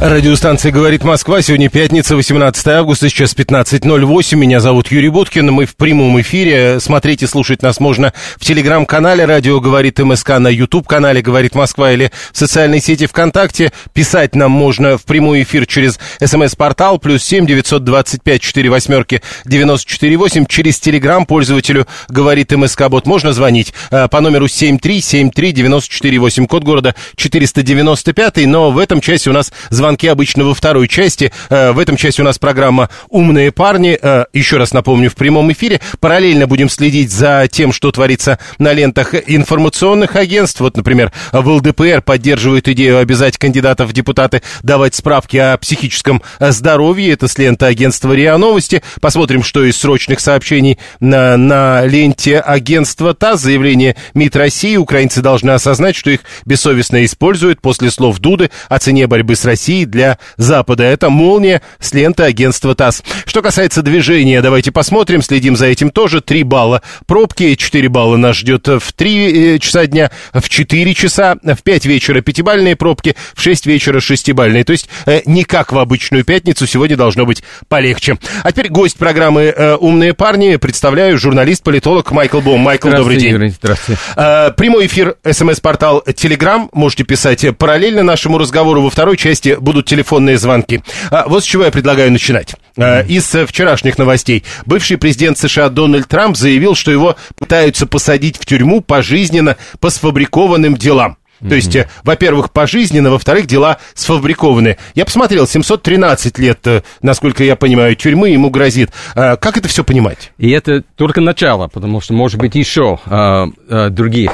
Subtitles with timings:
[0.00, 1.42] Радиостанция «Говорит Москва».
[1.42, 4.34] Сегодня пятница, 18 августа, сейчас 15.08.
[4.34, 5.52] Меня зовут Юрий Буткин.
[5.52, 6.80] Мы в прямом эфире.
[6.80, 12.10] Смотреть и слушать нас можно в телеграм-канале «Радио говорит МСК», на YouTube-канале «Говорит Москва» или
[12.32, 13.74] в социальной сети ВКонтакте.
[13.92, 19.20] Писать нам можно в прямой эфир через смс-портал плюс семь девятьсот двадцать пять четыре восьмерки
[19.44, 20.46] девяносто четыре восемь.
[20.46, 25.52] Через телеграм пользователю «Говорит МСК» бот можно звонить э, по номеру семь три семь три
[25.52, 26.46] девяносто четыре восемь.
[26.46, 28.46] Код города 495.
[28.46, 31.32] Но в этом часе у нас звонок звонки обычно во второй части.
[31.48, 33.98] Э, в этом части у нас программа «Умные парни».
[34.00, 35.80] Э, еще раз напомню, в прямом эфире.
[35.98, 40.60] Параллельно будем следить за тем, что творится на лентах информационных агентств.
[40.60, 47.10] Вот, например, в ЛДПР поддерживают идею обязать кандидатов в депутаты давать справки о психическом здоровье.
[47.10, 48.84] Это с ленты агентства РИА Новости.
[49.00, 53.40] Посмотрим, что из срочных сообщений на, на ленте агентства ТАСС.
[53.40, 54.76] Заявление МИД России.
[54.76, 59.79] Украинцы должны осознать, что их бессовестно используют после слов Дуды о цене борьбы с Россией
[59.84, 60.84] для Запада.
[60.84, 63.02] Это молния с ленты агентства ТАСС.
[63.26, 66.20] Что касается движения, давайте посмотрим, следим за этим тоже.
[66.20, 71.36] Три балла пробки, 4 балла нас ждет в 3 э, часа дня, в 4 часа,
[71.42, 74.64] в 5 вечера пятибальные пробки, в 6 вечера шестибальные.
[74.64, 78.18] То есть э, не как в обычную пятницу, сегодня должно быть полегче.
[78.42, 80.56] А теперь гость программы э, «Умные парни».
[80.56, 82.60] Представляю, журналист-политолог Майкл Бом.
[82.60, 83.32] Майкл, добрый день.
[83.32, 84.00] Юрий, здравствуйте.
[84.14, 86.68] Прямой эфир, смс-портал Телеграм.
[86.72, 88.82] Можете писать параллельно нашему разговору.
[88.82, 90.82] Во второй части будут телефонные звонки.
[91.12, 92.56] А, вот с чего я предлагаю начинать.
[92.76, 94.42] А, из э, вчерашних новостей.
[94.66, 100.76] Бывший президент США Дональд Трамп заявил, что его пытаются посадить в тюрьму пожизненно по сфабрикованным
[100.76, 101.18] делам.
[101.48, 104.76] То есть, э, во-первых, пожизненно, во-вторых, дела сфабрикованы.
[104.94, 108.90] Я посмотрел, 713 лет, э, насколько я понимаю, тюрьмы ему грозит.
[109.14, 110.32] А, как это все понимать?
[110.36, 114.32] И это только начало, потому что, может быть, еще а, а, других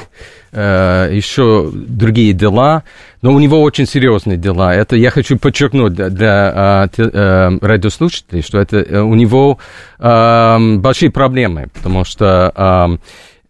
[0.60, 2.82] еще другие дела,
[3.22, 4.74] но у него очень серьезные дела.
[4.74, 9.58] Это я хочу подчеркнуть для, для э, радиослушателей, что это э, у него
[9.98, 12.98] э, большие проблемы, потому что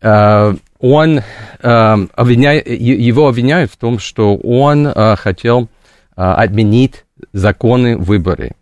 [0.03, 1.23] э, э, он э,
[1.63, 5.65] обвиняет, его обвиняют в том, что он э, хотел
[6.17, 8.53] э, отменить законы выборы,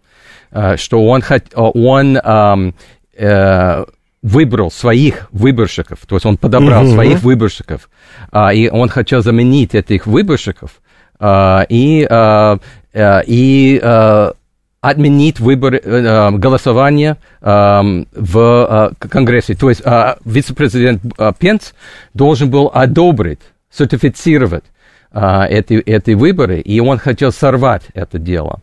[0.51, 1.23] э, что он,
[1.55, 2.73] он э,
[3.17, 3.85] э,
[4.25, 6.95] выбрал своих выборщиков, то есть он подобрал uh-huh.
[6.95, 7.91] своих выборщиков,
[8.33, 10.81] а, и он хотел заменить этих выборщиков
[11.21, 12.59] а, и, а,
[12.95, 14.33] а и а,
[14.81, 17.83] отменить выборы, а, голосование а,
[18.15, 19.55] в а, Конгрессе.
[19.57, 21.75] То есть а, вице-президент а, Пенс
[22.15, 24.65] должен был одобрить, сертифицировать
[25.13, 28.63] а, эти, эти выборы, и он хотел сорвать это дело.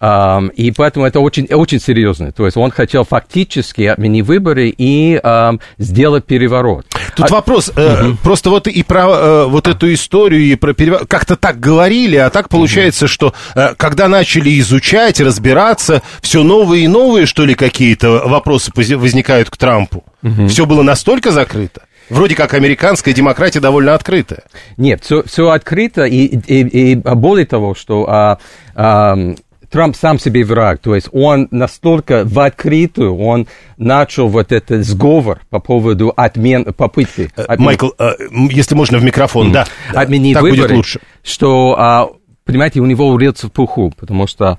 [0.00, 2.30] Um, и поэтому это очень, очень серьезно.
[2.30, 6.86] То есть он хотел фактически отменить выборы и um, сделать переворот.
[7.16, 7.34] Тут а...
[7.34, 8.16] вопрос, э, угу.
[8.22, 12.30] просто вот и про э, вот эту историю, и про переворот, как-то так говорили, а
[12.30, 13.10] так получается, угу.
[13.10, 19.50] что э, когда начали изучать, разбираться, все новые и новые, что ли, какие-то вопросы возникают
[19.50, 20.04] к Трампу.
[20.22, 20.46] Угу.
[20.46, 21.82] Все было настолько закрыто?
[22.08, 24.44] Вроде как американская демократия довольно открытая.
[24.76, 28.38] Нет, все, все открыто, и, и, и более того, что а,
[28.74, 29.34] а,
[29.70, 33.46] Трамп сам себе враг, то есть он настолько в открытую, он
[33.76, 37.30] начал вот этот сговор по поводу отмен, попытки.
[37.36, 37.66] Э, отмен...
[37.66, 38.12] Майкл, э,
[38.50, 39.52] если можно в микрофон, mm.
[39.52, 41.00] да, отменить так выборы, будет лучше.
[41.22, 42.08] Что, а,
[42.44, 44.58] понимаете, у него урился в пуху, потому что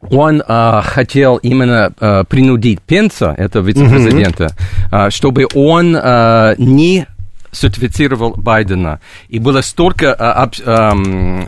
[0.00, 4.88] он а, хотел именно а, принудить Пенса, этого вице-президента, mm-hmm.
[4.90, 7.06] а, чтобы он а, не
[7.52, 9.00] сертифицировал Байдена.
[9.28, 10.92] И было столько а, а,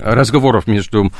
[0.03, 1.13] разговоров между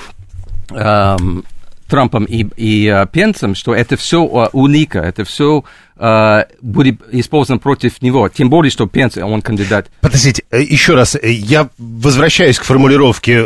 [1.89, 5.65] Трампом и, и uh, Пенсом, что это все uh, улика, это все
[5.97, 8.29] uh, будет использовано против него.
[8.29, 9.89] Тем более, что Пенс, он кандидат.
[10.01, 13.41] Подождите, э, еще раз, э, я возвращаюсь к формулировке.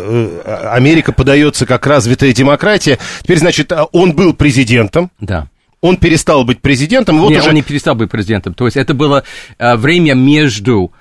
[0.73, 2.99] Америка подается как развитая демократия.
[3.23, 5.11] Теперь, значит, он был президентом.
[5.21, 5.49] Да
[5.81, 7.19] он перестал быть президентом.
[7.19, 7.49] Вот Нет, уже...
[7.51, 8.55] он не перестал быть президентом.
[8.55, 9.25] То есть это было
[9.59, 10.93] э, время между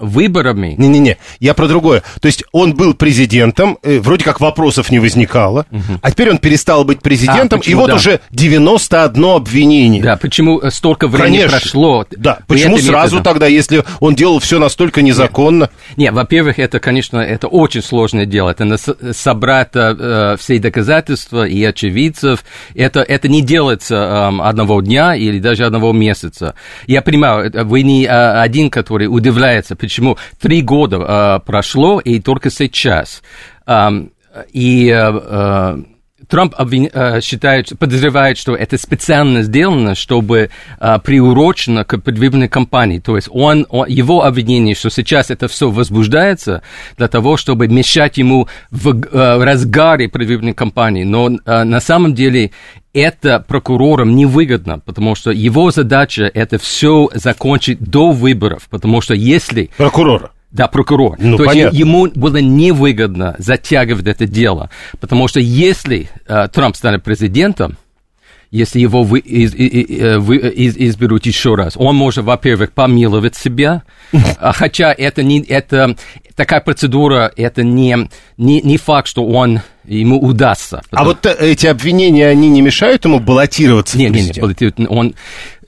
[0.00, 0.74] выборами.
[0.76, 2.02] Не-не-не, я про другое.
[2.20, 5.66] То есть он был президентом, э, вроде как вопросов не возникало,
[6.02, 7.94] а теперь он перестал быть президентом, А, почему, и вот да.
[7.96, 10.02] уже 91 обвинение.
[10.02, 11.58] Да, почему э, столько времени Конечно.
[11.58, 12.06] прошло?
[12.10, 13.30] Да, почему этом сразу методе?
[13.30, 15.70] тогда, если он делал все настолько незаконно?
[15.96, 18.50] Не, во-первых, это, конечно, это очень сложное дело.
[18.50, 18.76] Это
[19.12, 22.44] собрать э, все доказательства и очевидцев.
[22.74, 26.54] Это, это не делается эм, одного дня или даже одного месяца.
[26.86, 32.20] Я понимаю, это вы не э, один, который удивляется, почему три года э, прошло и
[32.20, 33.22] только сейчас.
[33.66, 34.10] Эм,
[34.52, 35.82] и э, э,
[36.28, 43.00] Трамп обвин- э, считает, подозревает, что это специально сделано, чтобы э, приурочено к предвыборной кампании.
[43.00, 46.62] То есть он, он- его обвинение, что сейчас это все возбуждается
[46.96, 51.02] для того, чтобы мешать ему в э, разгаре предвыборной кампании.
[51.02, 52.52] Но э, на самом деле
[52.92, 59.70] это прокурорам невыгодно, потому что его задача это все закончить до выборов, потому что если
[59.76, 60.30] Прокурора.
[60.50, 61.16] да, прокурор.
[61.18, 61.68] Ну, То понятно.
[61.68, 64.70] есть ему было невыгодно затягивать это дело,
[65.00, 67.76] потому что если э, Трамп станет президентом,
[68.50, 73.82] если его вы, из- э, вы- из- изберут еще раз, он может, во-первых, помиловать себя,
[74.40, 75.96] а хотя это не это
[76.34, 80.82] такая процедура, это не не, не факт, что он ему удастся.
[80.90, 84.40] А вот э, эти обвинения, они не мешают ему баллотироваться в не, не, не, президент?
[84.40, 85.14] баллотировать он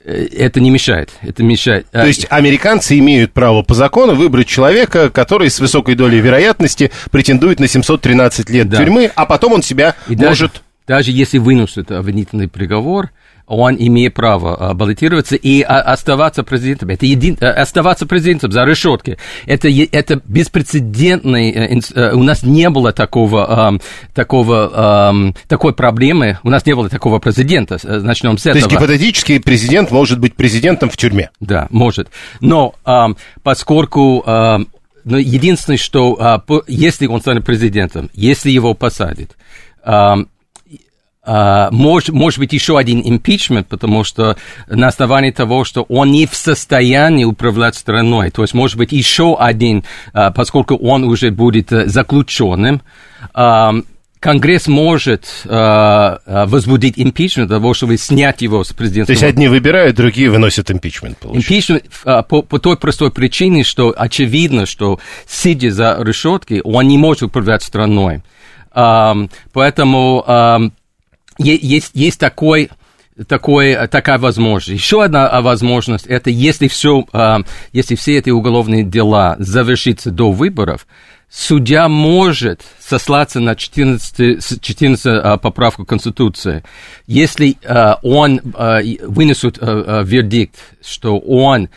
[0.05, 1.87] э, это не мешает, это мешает.
[1.91, 7.59] То есть американцы имеют право по закону выбрать человека, который с высокой долей вероятности претендует
[7.61, 8.77] на 713 лет Да.
[8.77, 10.19] тюрьмы, а потом он себя И может...
[10.27, 10.51] даже
[10.87, 13.11] если вынесут обвинительный приговор,
[13.45, 16.89] он имеет право а, баллотироваться и а, оставаться президентом.
[16.89, 17.37] Это един...
[17.41, 19.17] а, оставаться президентом за решеткой.
[19.45, 21.51] Это, это беспрецедентный...
[21.51, 23.79] э, э, У нас не было такого,
[24.13, 26.39] такого, такой проблемы.
[26.43, 27.77] У нас не было такого президента.
[27.83, 28.79] Э, Начнем с То есть этого.
[28.79, 31.29] гипотетически президент может быть президентом в тюрьме.
[31.39, 32.09] Да, может.
[32.39, 32.75] Но
[33.43, 34.67] поскольку ам,
[35.03, 39.35] ну, единственное, что а, если он станет президентом, если его посадят,
[41.25, 44.35] может, может быть еще один импичмент, потому что
[44.67, 49.37] на основании того, что он не в состоянии управлять страной, то есть может быть еще
[49.39, 49.83] один,
[50.13, 52.81] а, поскольку он уже будет э, заключенным,
[53.33, 53.85] ам,
[54.23, 59.23] Конгресс может а, а, возбудить импичмент для того, чтобы снять его с То президентского есть
[59.23, 61.17] одни выбирают, другие выносят импичмент.
[61.17, 61.53] получается.
[61.53, 66.97] Импичмент а, по, по той простой причине, что очевидно, что сидя за решеткой, он не
[66.97, 68.23] может управлять страной.
[68.73, 70.71] Поэтому
[71.37, 72.69] есть, есть такой,
[73.27, 74.79] такой, такая возможность.
[74.81, 77.05] Еще одна а, возможность, это если, все,
[77.71, 80.87] если все эти уголовные дела завершатся до выборов,
[81.29, 86.63] судья может сослаться на 14, с- 14 а, поправку Конституции.
[87.07, 87.57] Если
[88.03, 91.69] он вынесут а, вердикт, что он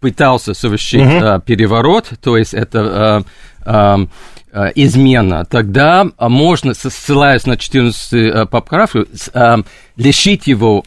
[0.00, 3.24] пытался совершить а, переворот, то есть это
[4.74, 9.60] измена, тогда а, можно, ссылаясь на 14 а, поправку, а,
[9.96, 10.84] лишить его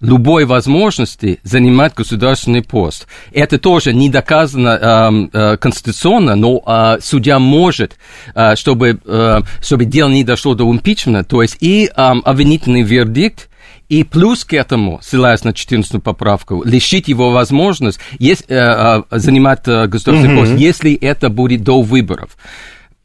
[0.00, 3.06] любой возможности занимать государственный пост.
[3.32, 7.96] Это тоже не доказано э, конституционно, но а, судья может,
[8.34, 13.48] а, чтобы, э, чтобы дело не дошло до импичмента, то есть и ам, обвинительный вердикт,
[13.88, 19.60] и плюс к этому, ссылаясь на 14 поправку, лишить его возможность есть, э, э, занимать
[19.66, 22.36] э, государственный пост, если это будет до выборов.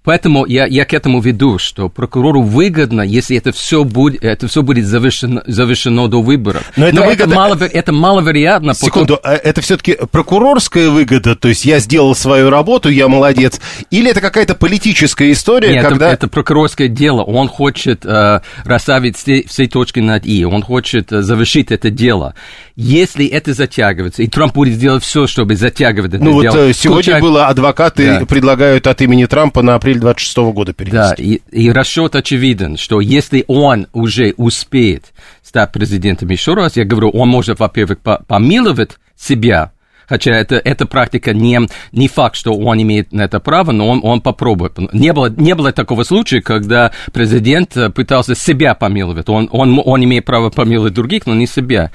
[0.03, 4.63] Поэтому я, я к этому веду, что прокурору выгодно, если это все будет, это все
[4.63, 6.71] будет завершено, завершено до выборов.
[6.75, 8.73] Но это выгодно- мало, это маловероятно.
[8.73, 13.61] Секунду, а это все-таки прокурорская выгода, то есть я сделал свою работу, я молодец,
[13.91, 16.07] или это какая-то политическая история, Нет, когда...
[16.07, 17.21] это, это прокурорское дело.
[17.21, 20.43] Он хочет э, расставить все, все точки над «и».
[20.45, 22.33] Он хочет э, завершить это дело.
[22.75, 26.55] Если это затягивается, и Трамп будет делать все, чтобы затягивать это Ну вот дело.
[26.69, 28.25] э, сегодня включая- было, адвокаты Да.
[28.25, 31.23] предлагают от имени Трампа на апрель 26 года Да, перенести.
[31.51, 35.11] и, и расчет очевиден, что если он уже успеет
[35.43, 39.71] стать президентом еще раз, я говорю, он может, во-первых, по- помиловать себя,
[40.07, 41.59] хотя это, эта практика не,
[41.91, 44.77] не факт, что он имеет на это право, но он, он попробует.
[44.93, 49.29] Не было, не было такого случая, когда президент э, пытался себя помиловать.
[49.29, 51.91] Он, он, он имеет право помиловать других, но не себя.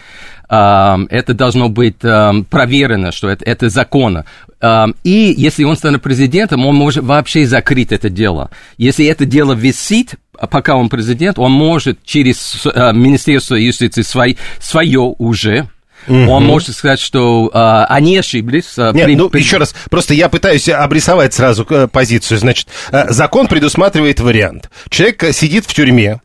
[0.48, 4.26] Ам, это должно быть ам, проверено, что это, это законно.
[4.60, 8.50] Ам, и если он станет президентом, он может вообще закрыть это дело.
[8.78, 14.36] Если это дело висит, а пока он президент, он может через а, Министерство юстиции свой,
[14.60, 15.68] свое уже,
[16.08, 18.74] он может сказать, что а, они ошиблись.
[18.76, 22.38] а, Нет, при- ну, при- еще раз, просто я пытаюсь обрисовать сразу э, позицию.
[22.38, 24.70] Значит, э, закон предусматривает вариант.
[24.88, 26.20] Человек э, сидит в тюрьме,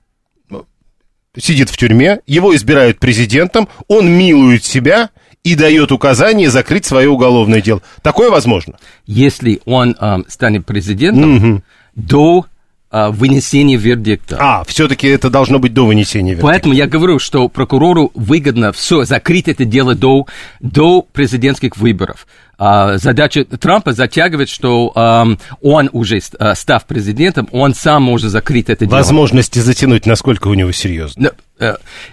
[1.38, 5.09] сидит в тюрьме, его избирают президентом, он милует себя,
[5.43, 7.81] и дает указание закрыть свое уголовное дело.
[8.01, 8.77] Такое возможно?
[9.05, 11.63] Если он э, станет президентом, угу.
[11.95, 12.45] до
[12.91, 14.38] вынесения вердикта.
[14.39, 16.48] А, все-таки это должно быть до вынесения вердикта.
[16.48, 20.25] Поэтому я говорю, что прокурору выгодно все закрыть это дело до,
[20.60, 22.27] до президентских выборов.
[22.63, 25.25] А, задача Трампа затягивает, что а,
[25.62, 28.98] он уже, а, став президентом, он сам может закрыть это дело.
[28.98, 31.27] Возможности затянуть, насколько у него серьезно?
[31.27, 31.31] Э,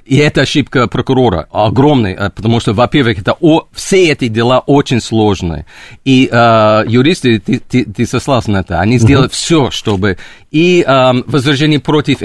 [0.05, 5.67] и это ошибка прокурора огромная, потому что, во-первых, это о, все эти дела очень сложные.
[6.05, 9.37] И э, юристы, ты, ты, ты сослался на это, они сделают uh-huh.
[9.37, 10.19] все, чтобы
[10.51, 12.19] и э, возражение против,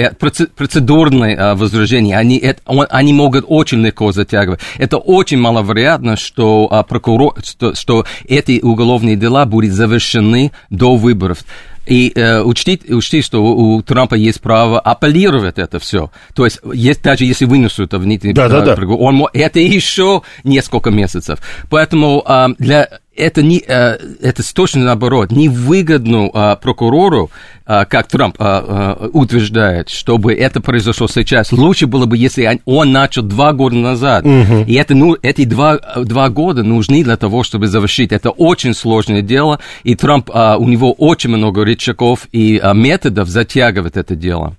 [0.56, 4.62] процедурное э, возражение, они, это, он, они могут очень легко затягивать.
[4.78, 11.40] Это очень маловероятно, что, э, прокурор, что, что эти уголовные дела будут завершены до выборов.
[11.86, 16.12] И э, учти, учти, что у, у Трампа есть право апеллировать это все.
[16.34, 18.86] То есть, есть даже если вынесут обвинительный да, да, да.
[18.88, 21.40] он, это еще несколько месяцев.
[21.70, 27.32] Поэтому э, для это, не, э, это точно наоборот, невыгодно э, прокурору,
[27.66, 28.38] э, как Трамп
[29.14, 31.52] утверждает, чтобы это произошло сейчас.
[31.52, 34.26] Лучше было бы, если он начал два года назад.
[34.26, 34.66] Угу.
[34.68, 38.12] И это, ну, эти два, два года нужны для того, чтобы завершить.
[38.12, 44.16] Это очень сложное дело, и Трамп, у него очень много рычагов и методов затягивать это
[44.16, 44.56] дело.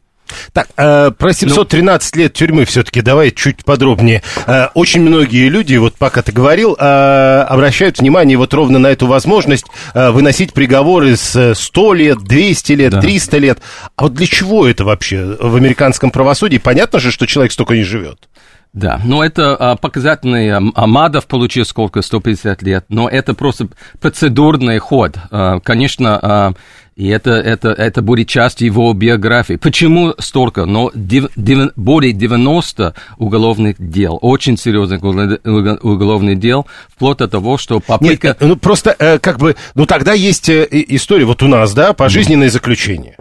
[0.52, 4.22] Так, э, про 713 ну, лет тюрьмы все-таки давай чуть подробнее.
[4.46, 9.06] Э, очень многие люди, вот пока ты говорил, э, обращают внимание вот ровно на эту
[9.06, 13.00] возможность э, выносить приговоры с 100 лет, 200 лет, да.
[13.00, 13.58] 300 лет.
[13.96, 16.58] А вот для чего это вообще в американском правосудии?
[16.58, 18.28] Понятно же, что человек столько не живет.
[18.74, 23.68] Да, но это а, показательный а, Амадов получил сколько, 150 лет, но это просто
[24.00, 25.16] процедурный ход.
[25.30, 26.52] А, конечно, а,
[26.96, 29.54] и это, это, это будет часть его биографии.
[29.54, 30.64] Почему столько?
[30.64, 37.80] Но див, див, более 90 уголовных дел, очень серьезных уголовных дел, вплоть до того, что
[37.80, 38.28] попытка...
[38.28, 41.94] Нет, ну просто э, как бы, ну тогда есть э, история, вот у нас, да,
[41.94, 43.16] пожизненное заключение.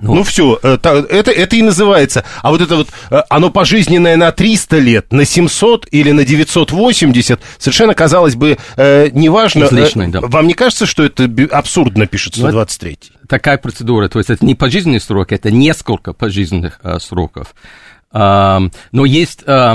[0.00, 2.24] Ну, ну все, э, это, это и называется.
[2.42, 2.88] А вот это вот,
[3.28, 9.66] оно пожизненное на 300 лет, на 700 или на 980, совершенно, казалось бы, неважно.
[9.66, 10.20] Излишне, да.
[10.22, 12.98] Вам не кажется, что это абсурдно пишет 123
[13.28, 17.54] такая процедура, то есть это не пожизненный срок, это несколько пожизненных э, сроков.
[18.12, 18.58] Э,
[18.92, 19.42] но есть...
[19.46, 19.74] Э,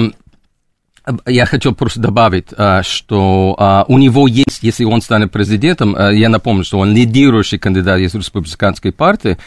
[1.26, 6.28] я хотел просто добавить, э, что э, у него есть, если он станет президентом, я
[6.28, 9.38] напомню, что он лидирующий кандидат из республиканской партии,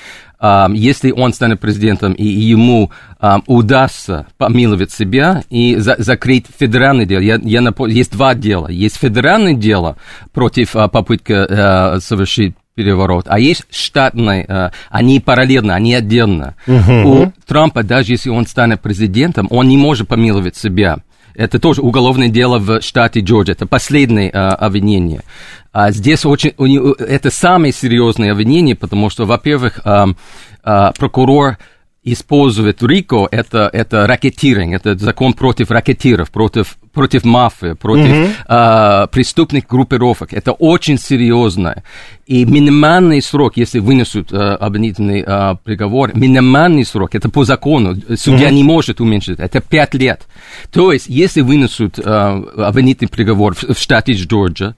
[0.72, 2.90] если он станет президентом и ему
[3.46, 8.68] удастся помиловать себя и закрыть федеральное дело, я, я напомню, есть два дела.
[8.68, 9.98] Есть федеральное дело
[10.32, 11.34] против попытки
[12.00, 16.54] совершить переворот, а есть штатные, э, они параллельно, они отдельно.
[16.66, 16.92] Угу.
[16.92, 20.98] У Трампа, даже если он станет президентом, он не может помиловать себя.
[21.34, 23.54] Это тоже уголовное дело в штате Джорджия.
[23.54, 25.22] Это последнее а, обвинение.
[25.72, 26.52] А здесь очень,
[26.98, 30.08] это самое серьезное обвинение, потому что, во-первых, а,
[30.62, 31.58] а, прокурор
[32.02, 39.04] использует РИКО, это, это ракетирование, это закон против ракетиров, против, против мафии, против mm-hmm.
[39.04, 40.32] э, преступных группировок.
[40.32, 41.82] Это очень серьезно.
[42.26, 48.48] И минимальный срок, если вынесут э, обвинительный э, приговор, минимальный срок, это по закону, судья
[48.48, 48.54] mm-hmm.
[48.54, 50.26] не может уменьшить, это 5 лет.
[50.72, 54.74] То есть, если вынесут э, обвинительный приговор в, в штате Джорджия,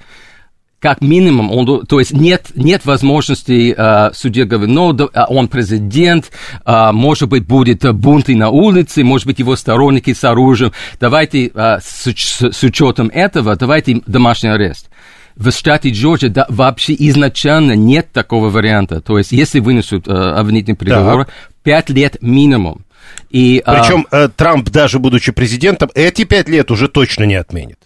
[0.83, 5.47] как минимум, он, то есть нет, нет возможности э, судья говорить, ну, да, а он
[5.47, 6.33] президент,
[6.67, 10.73] э, может быть, будет бунты на улице, может быть, его сторонники с оружием.
[10.99, 14.91] Давайте э, с, с, учетом этого, давайте домашний арест.
[15.37, 19.01] В штате Джорджия да, вообще изначально нет такого варианта.
[19.01, 21.29] То есть, если вынесут э, обвинительный приговор,
[21.62, 22.85] пять лет минимум.
[23.31, 27.79] И, Причем э, Трамп, даже будучи президентом, эти пять лет уже точно не отменит.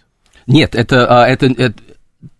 [0.47, 1.73] Нет, это, это, это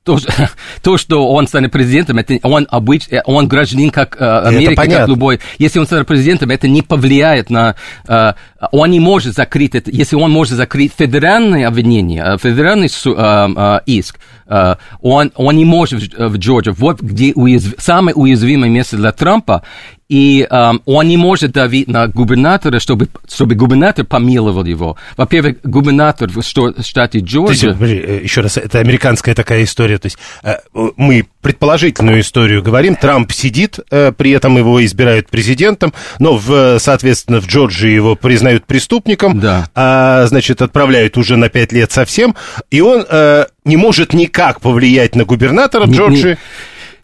[0.07, 0.17] то,
[0.81, 5.07] то, что он станет президентом, это он обыч, э, он гражданин как э, Америки, как
[5.07, 5.39] любой.
[5.57, 7.75] Если он станет президентом, это не повлияет на...
[8.07, 8.33] Э,
[8.71, 9.91] он не может закрыть это.
[9.91, 15.55] Если он может закрыть федеральное обвинение, э, федеральный су, э, э, иск, э, он, он
[15.55, 16.71] не может в, в Джорджии.
[16.71, 17.75] Вот где уязв...
[17.77, 19.63] самое уязвимое место для Трампа,
[20.09, 24.95] и um, он не может давить на губернатора, чтобы, чтобы губернатор помиловал его.
[25.17, 27.75] Во-первых, губернатор в штате Джорджия...
[27.79, 29.97] Э, еще раз, это американская такая история.
[29.97, 30.55] То есть э,
[30.95, 32.97] мы предположительную историю говорим.
[32.97, 38.65] Трамп сидит, э, при этом его избирают президентом, но, в, соответственно, в Джорджии его признают
[38.65, 39.69] преступником, да.
[39.73, 42.35] а, значит, отправляют уже на пять лет совсем,
[42.69, 43.05] и он
[43.63, 46.37] не может никак повлиять на губернатора Джорджии.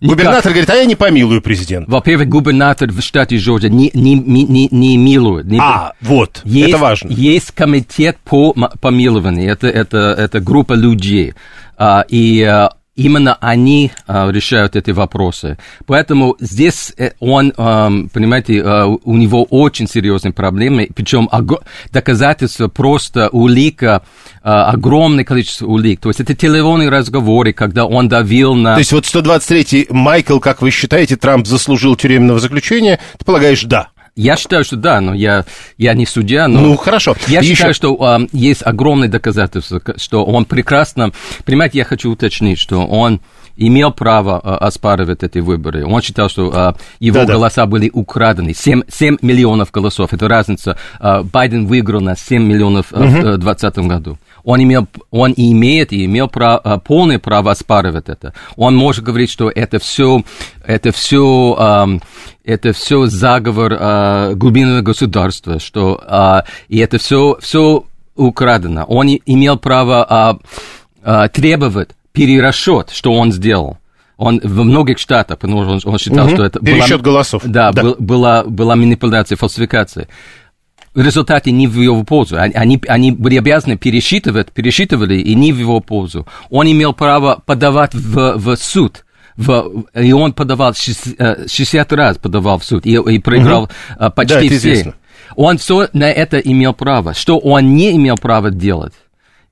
[0.01, 1.89] Не, не Губернатор говорит, а я не помилую президента.
[1.89, 5.45] Во-первых, губернатор в штате Джорджия не, не, не, не милует.
[5.45, 7.09] Не, А, вот, есть, это важно.
[7.09, 9.49] Есть комитет по помилованию.
[9.49, 11.33] Это, это, это группа людей.
[11.77, 15.57] А, и именно они а, решают эти вопросы.
[15.85, 20.89] Поэтому здесь э, он, ам, понимаете, а, у него очень серьезные проблемы.
[20.93, 21.29] Причем
[21.91, 24.03] доказательства просто улика,
[24.43, 26.01] а, огромное количество улик.
[26.01, 28.73] То есть это телефонные разговоры, когда он давил на...
[28.73, 32.99] То есть вот 123-й Майкл, как вы считаете, Трамп заслужил тюремного заключения?
[33.17, 33.89] Ты полагаешь, да.
[34.15, 35.43] Я считаю, что да, но я,
[35.77, 36.59] я не судья, но...
[36.61, 37.15] Ну, хорошо.
[37.27, 41.11] Я Еще- считаю, что а, есть огромные доказательства, к- что он прекрасно...
[41.45, 43.21] Понимаете, я хочу уточнить, что он
[43.57, 45.85] имел право а, оспаривать эти выборы.
[45.85, 47.33] Он считал, что а, его Да-да.
[47.33, 48.53] голоса были украдены.
[48.53, 50.13] 7, 7 миллионов голосов.
[50.13, 50.77] Это разница.
[50.99, 54.17] А, Байден выиграл на 7 миллионов а, в 2020 году.
[54.43, 58.33] Он, имел, он имеет и имел право, а, полное право оспаривать это.
[58.57, 60.21] Он может говорить, что это все,
[60.65, 62.01] это все, ам,
[62.43, 67.85] это все заговор а, глубинного государства, что а, и это все, все
[68.15, 68.83] украдено.
[68.83, 70.37] Он имел право а,
[71.03, 73.77] а, требовать перерасчет, что он сделал.
[74.17, 76.35] Он в многих штатах, потому что он, он считал, Мгм.
[76.35, 77.41] что это Пересчет голосов.
[77.45, 77.81] Да, Да.
[77.81, 80.07] был- была, была манипуляция, фальсификация.
[80.93, 82.37] В результате не в его пользу.
[82.39, 86.27] Они- Они, были обязаны пересчитывать, пересчитывали, и не в его пользу.
[86.49, 89.05] Он имел право подавать в, в суд.
[89.35, 93.99] В, и он подавал 60, э, 60 раз подавал в суд и, и проиграл э,
[93.99, 94.55] Да, почти это все.
[94.57, 94.93] известно.
[95.35, 97.15] Он все на это имел право.
[97.15, 98.93] Что он не имел права делать,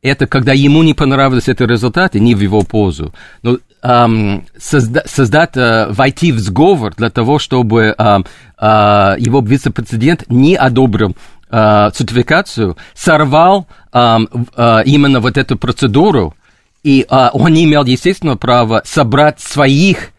[0.03, 3.11] это когда ему не понравились эти результаты, не в его пользу.
[3.41, 8.25] Но ам, созда- создать, э, войти в сговор для того, чтобы ам,
[8.57, 11.15] а, его вице-президент не одобрил
[11.53, 13.67] а, сертификацию, сорвал
[14.31, 16.33] в- а, именно вот эту процедуру,
[16.83, 20.11] и а, он имел, естественно, права собрать своих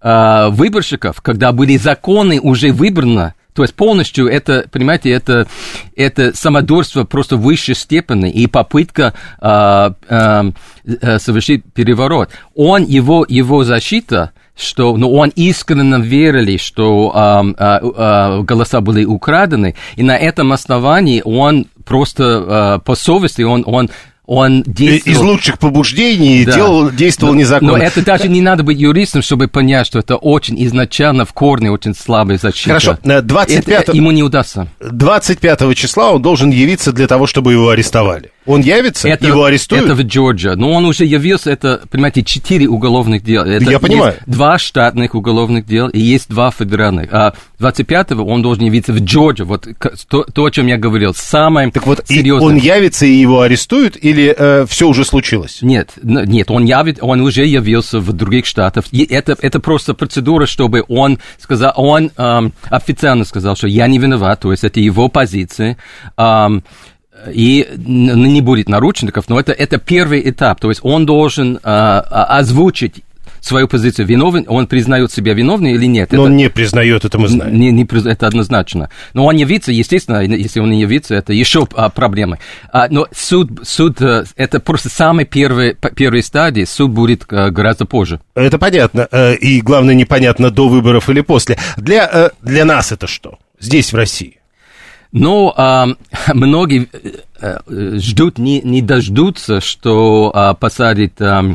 [0.00, 5.48] а, выборщиков, когда были законы уже выбраны, то есть полностью это, понимаете, это,
[5.96, 12.30] это самодурство просто высшей степени и попытка а, э, совершить переворот.
[12.54, 19.74] Он, его, его защита, что ну, он искренне верили, что а, а, голоса были украдены,
[19.96, 23.90] и на этом основании он просто а, по совести, он, он,
[24.28, 25.16] он действовал...
[25.16, 26.52] Из лучших побуждений Да.
[26.52, 27.78] делал, действовал Но- незаконно.
[27.78, 31.70] Но это даже не надо быть юристом, чтобы понять, что это очень изначально в корне
[31.70, 32.68] очень слабая защита.
[32.68, 34.68] Хорошо, э, 25 Это ему не удастся.
[34.80, 38.30] 25 числа он должен явиться для того, чтобы его арестовали.
[38.48, 39.84] Он явится, Это, его арестуют.
[39.84, 40.56] Это в Джорджия.
[40.56, 43.44] Но он уже явился, это, понимаете, четыре уголовных дела.
[43.44, 44.14] Это Я понимаю.
[44.26, 47.12] Два штатных уголовных дела и есть два федеральных.
[47.12, 49.46] А 25-го он должен явиться в Джорджию.
[49.46, 49.68] Вот
[50.08, 51.12] то, то, о чем я говорил.
[51.14, 52.48] Самое Так вот, и серьезное.
[52.48, 55.58] он явится и его арестуют, или все уже случилось?
[55.60, 58.86] Нет, нет, он, явит, он уже явился в других штатах.
[58.92, 63.98] И это, это просто процедура, чтобы он сказал, он эм, официально сказал, что я не
[63.98, 65.76] виноват, то есть это его позиция.
[66.16, 66.64] Эм,
[67.32, 70.60] и не будет наручников, но это, это первый этап.
[70.60, 73.02] То есть он должен э, а- озвучить
[73.40, 74.06] свою позицию.
[74.06, 76.10] Виновен, он признает себя виновным или нет.
[76.12, 77.56] Но Это- он не признает, это мы знаем.
[77.58, 78.90] не, не это однозначно.
[79.14, 82.38] Но он явится, естественно, если он не явится, это еще а, проблемы.
[82.72, 87.50] А, но суд, суд, э, это просто самый первый, п- первый стадий, суд будет э,
[87.50, 88.20] гораздо позже.
[88.34, 89.06] Это понятно.
[89.10, 91.58] э, И главное, непонятно, до выборов или после.
[91.76, 93.38] Для, для нас это что?
[93.60, 94.37] Здесь, в России.
[95.12, 95.88] Но а,
[96.34, 101.54] многие э, э, ждут, не, не дождутся, что а, посадит а,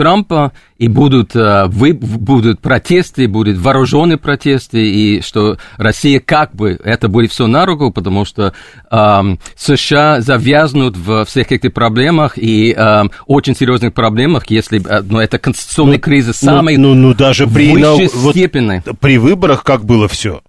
[0.00, 6.80] Трампа, и будут, а, вы, будут протесты, будут вооруженные протесты, и что Россия как бы,
[6.82, 8.54] это будет все на руку, потому что
[8.90, 9.22] а,
[9.56, 15.38] США завязнут в всех этих проблемах, и а, очень серьезных проблемах, если, а, ну, это
[15.38, 18.82] конституционный кризис самый ну, ну, ну, даже при, высшей нау- вот степени.
[19.00, 20.40] при выборах как было все.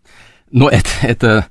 [0.52, 1.46] Но это, это,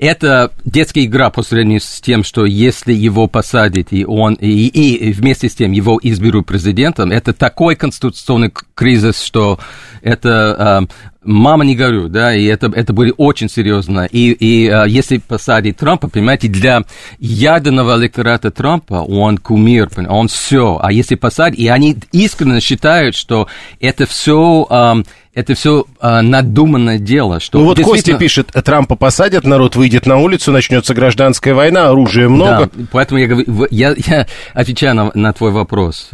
[0.00, 5.12] это детская игра по сравнению с тем, что если его посадят и он и, и
[5.12, 9.60] вместе с тем его изберут президентом, это такой конституционный кризис, что
[10.00, 10.82] это а,
[11.22, 14.08] мама не горю, да, и это, это будет очень серьезно.
[14.10, 16.84] И, и а, если посадить Трампа, понимаете, для
[17.18, 20.80] ядерного электората Трампа он кумир, он все.
[20.82, 23.48] А если посадить, и они искренне считают, что
[23.80, 25.04] это все
[25.40, 30.18] это все надуманное дело, что Ну вот Костя действительно- пишет, Трампа посадят, народ выйдет на
[30.18, 32.70] улицу, начнется гражданская война, оружия много.
[32.72, 36.08] Да, поэтому я, говорю, я, я отвечаю на, на твой вопрос.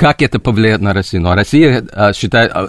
[0.00, 1.22] Э, как это повлияет на Россию.
[1.22, 2.68] Но Россия а, считает, а,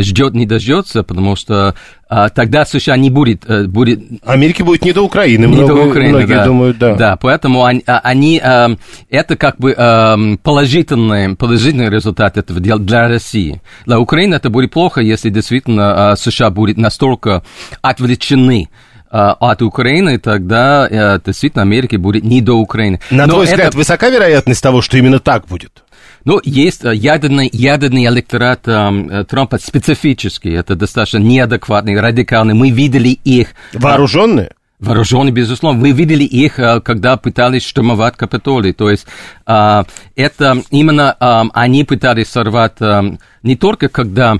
[0.00, 1.74] ждет, не дождется, потому что
[2.08, 3.44] а, тогда США не будет...
[3.48, 4.00] А, будет...
[4.24, 6.44] Америке будет не до Украины, не много, до Украины, многие да.
[6.44, 6.94] думают, да.
[6.94, 8.76] Да, поэтому они, они а,
[9.10, 13.60] это как бы а, положительный, положительный результат этого дела для России.
[13.86, 17.42] Для Украины это будет плохо, если действительно а, США будет настолько
[17.80, 18.68] отвлечены
[19.10, 22.98] от Украины, тогда э, действительно Америке будет не до Украины.
[23.10, 23.52] На Но твой это...
[23.56, 25.82] взгляд, высока вероятность того, что именно так будет?
[26.24, 32.54] Ну, есть э, ядерный, ядерный электорат э, Трампа специфический, это достаточно неадекватный, радикальный.
[32.54, 33.48] Мы видели их.
[33.72, 34.52] Вооруженные?
[34.78, 35.80] Вооруженные, безусловно.
[35.80, 38.72] Мы видели их, когда пытались штурмовать Капитолий.
[38.72, 39.06] То есть
[39.44, 41.12] это именно
[41.54, 42.78] они пытались сорвать
[43.44, 44.38] не только когда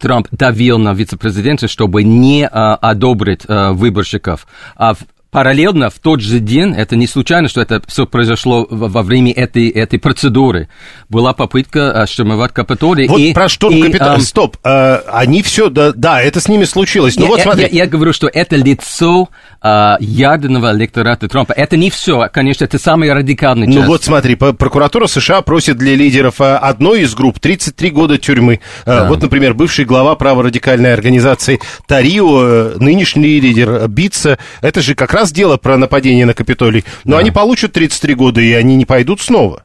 [0.00, 4.46] Трамп давил на вице-президента, чтобы не одобрить выборщиков.
[4.76, 4.96] А
[5.32, 9.70] параллельно в тот же день, это не случайно, что это все произошло во время этой,
[9.70, 10.68] этой процедуры,
[11.08, 13.08] была попытка штурмовать Капитолий.
[13.08, 16.64] Вот и, про штурм Капитолия, а, стоп, а, они все, да, да, это с ними
[16.64, 17.16] случилось.
[17.16, 17.62] Ну я, вот смотри.
[17.62, 19.30] Я, я, я говорю, что это лицо
[19.62, 21.54] а, ядерного электората Трампа.
[21.54, 23.78] Это не все, конечно, это самый радикальный часть.
[23.78, 28.60] Ну вот смотри, прокуратура США просит для лидеров одной из групп 33 года тюрьмы.
[28.84, 29.08] Да.
[29.08, 34.38] Вот, например, бывший глава праворадикальной организации Тарио, нынешний лидер Битца.
[34.60, 36.84] Это же как раз дело про нападение на Капитолий.
[37.04, 37.18] Но да.
[37.18, 39.64] они получат 33 года, и они не пойдут снова.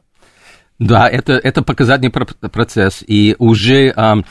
[0.78, 3.02] Да, это, это показательный процесс.
[3.06, 4.24] И уже um,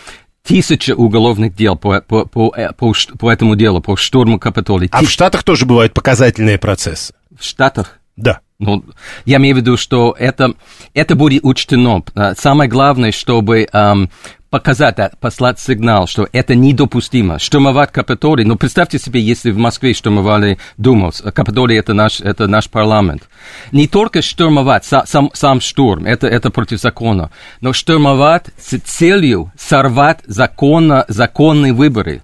[0.43, 4.89] тысяча уголовных дел по, по, по, по, по этому делу, по штурму Капитолия.
[4.93, 7.13] А в Штатах тоже бывают показательные процессы?
[7.37, 7.99] В Штатах?
[8.15, 8.39] Да.
[8.59, 8.83] Ну,
[9.25, 10.53] я имею в виду, что это,
[10.93, 12.03] это будет учтено.
[12.37, 14.09] Самое главное, чтобы um,
[14.49, 17.39] показать, послать сигнал, что это недопустимо.
[17.39, 22.69] Штурмовать Капитолий, ну, представьте себе, если в Москве штурмовали Думу, Капитолий это наш, это наш
[22.69, 23.29] парламент.
[23.71, 27.31] Не только штурмовать, сам, сам штурм, это, это против закона,
[27.61, 32.23] но штурмовать с целью сорвать законно, законные выборы.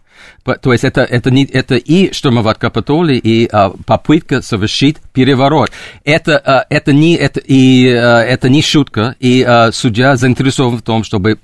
[0.61, 5.71] То есть это, это, не, это и штурмовать Капитолий, и а, попытка совершить переворот.
[6.03, 10.81] Это, а, это, не, это, и, а, это не шутка, и а, судья заинтересован в
[10.81, 11.39] том, чтобы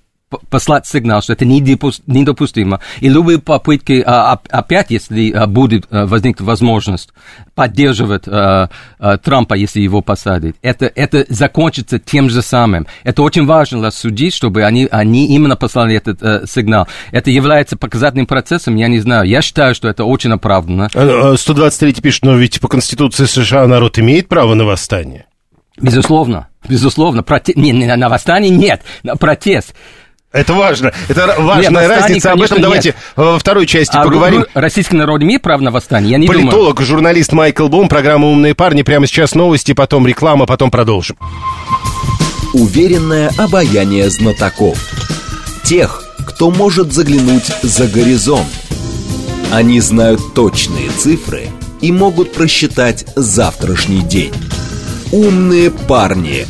[0.49, 2.79] послать сигнал, что это недопустимо.
[2.99, 7.09] И любые попытки, а, опять, если а, будет а, возникнуть возможность
[7.55, 12.87] поддерживать Трампа, если его посадят, это, это закончится тем же самым.
[13.03, 16.87] Это очень важно для судей, чтобы они, они именно послали этот э, сигнал.
[17.11, 19.27] Это является показательным процессом, я не знаю.
[19.27, 20.89] Я считаю, что это очень оправданно.
[20.89, 25.25] 123 пишет, но ведь по Конституции США народ имеет право на восстание.
[25.81, 27.23] Безусловно, безусловно.
[27.23, 27.53] Проте...
[27.55, 29.73] Не, не, на восстание нет, на протест.
[30.31, 30.93] Это важно.
[31.07, 32.31] Это важная нет, разница.
[32.33, 32.97] Об этом давайте нет.
[33.15, 34.45] во второй части а поговорим.
[34.53, 36.11] Российский народ имеет право на восстание?
[36.11, 36.85] Я не Политолог, думаю.
[36.85, 38.83] журналист Майкл Бум, программа «Умные парни».
[38.83, 41.17] Прямо сейчас новости, потом реклама, потом продолжим.
[42.53, 44.77] Уверенное обаяние знатоков.
[45.63, 48.47] Тех, кто может заглянуть за горизонт.
[49.51, 51.49] Они знают точные цифры
[51.81, 54.33] и могут просчитать завтрашний день.
[55.11, 56.45] «Умные парни».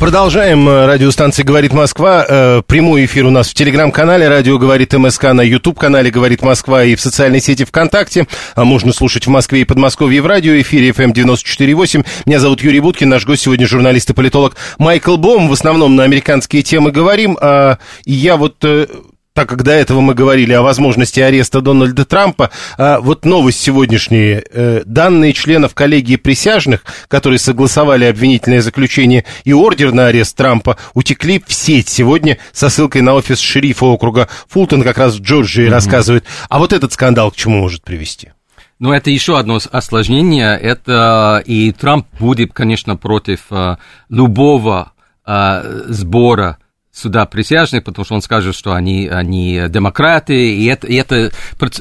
[0.00, 0.68] Продолжаем.
[0.68, 2.26] Радиостанция «Говорит Москва».
[2.28, 6.94] Э, прямой эфир у нас в телеграм-канале «Радио говорит МСК», на YouTube-канале «Говорит Москва» и
[6.94, 8.26] в социальной сети ВКонтакте.
[8.54, 12.04] А можно слушать в Москве и Подмосковье в радиоэфире FM 94.8.
[12.26, 13.08] Меня зовут Юрий Буткин.
[13.08, 15.48] Наш гость сегодня журналист и политолог Майкл Бом.
[15.48, 17.38] В основном на американские темы говорим.
[17.40, 18.88] А, я вот э,
[19.34, 24.44] так как до этого мы говорили о возможности ареста Дональда Трампа, а, вот новость сегодняшняя.
[24.48, 31.42] Э, данные членов коллегии присяжных, которые согласовали обвинительное заключение и ордер на арест Трампа, утекли
[31.44, 35.70] в сеть сегодня со ссылкой на офис шерифа округа Фултон, как раз в Джорджии, mm-hmm.
[35.70, 36.24] рассказывает.
[36.48, 38.30] А вот этот скандал к чему может привести?
[38.78, 40.56] Ну, это еще одно осложнение.
[40.56, 44.92] Это и Трамп будет, конечно, против а, любого
[45.24, 46.58] а, сбора
[46.94, 51.32] суда присяжных, потому что он скажет, что они, они демократы, и, это, и эта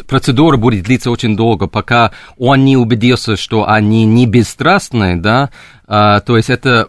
[0.08, 5.52] процедура будет длиться очень долго, пока он не убедился, что они не бесстрастны, да,
[5.86, 6.88] а, то есть это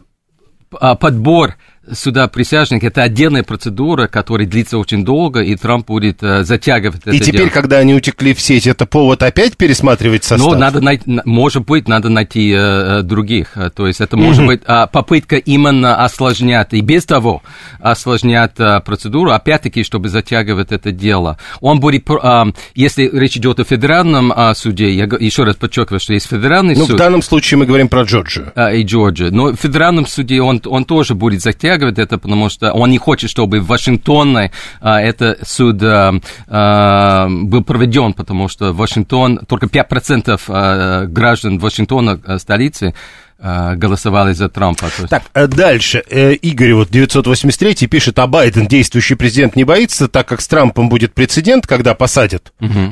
[0.73, 1.57] а, подбор
[1.93, 7.11] суда присяжных это отдельная процедура, которая длится очень долго, и Трамп будет э, затягивать и
[7.11, 7.51] это И теперь, дело.
[7.51, 10.53] когда они утекли в сеть, это повод опять пересматривать состав?
[10.53, 12.57] Ну, надо найти, может быть, надо найти э,
[13.01, 13.57] э других.
[13.75, 17.43] То есть это может быть э, попытка именно осложнять, и без того
[17.81, 21.39] осложнять э, процедуру, опять-таки, чтобы затягивать это дело.
[21.61, 22.45] Он будет, э,
[22.75, 26.87] если речь идет о федеральном э, суде, я еще раз подчеркиваю, что есть федеральный ну,
[26.87, 26.95] суд.
[26.95, 28.53] в данном случае мы говорим про Джорджию.
[28.55, 29.33] Э, и Джорджию.
[29.35, 32.99] Но в федеральном суде он, он тоже будет затягивать оттягивает это, потому что он не
[32.99, 36.15] хочет, чтобы в Вашингтоне а, этот суд а,
[36.49, 42.95] а, был проведен, потому что Вашингтон, только 5% а, граждан Вашингтона, а, столицы,
[43.45, 44.87] голосовали за Трампа.
[45.09, 45.99] Так, э, дальше.
[45.99, 51.15] Игорь вот 983 пишет, а Байден, действующий президент, не боится, так как с Трампом будет
[51.15, 52.91] прецедент, когда посадят, угу.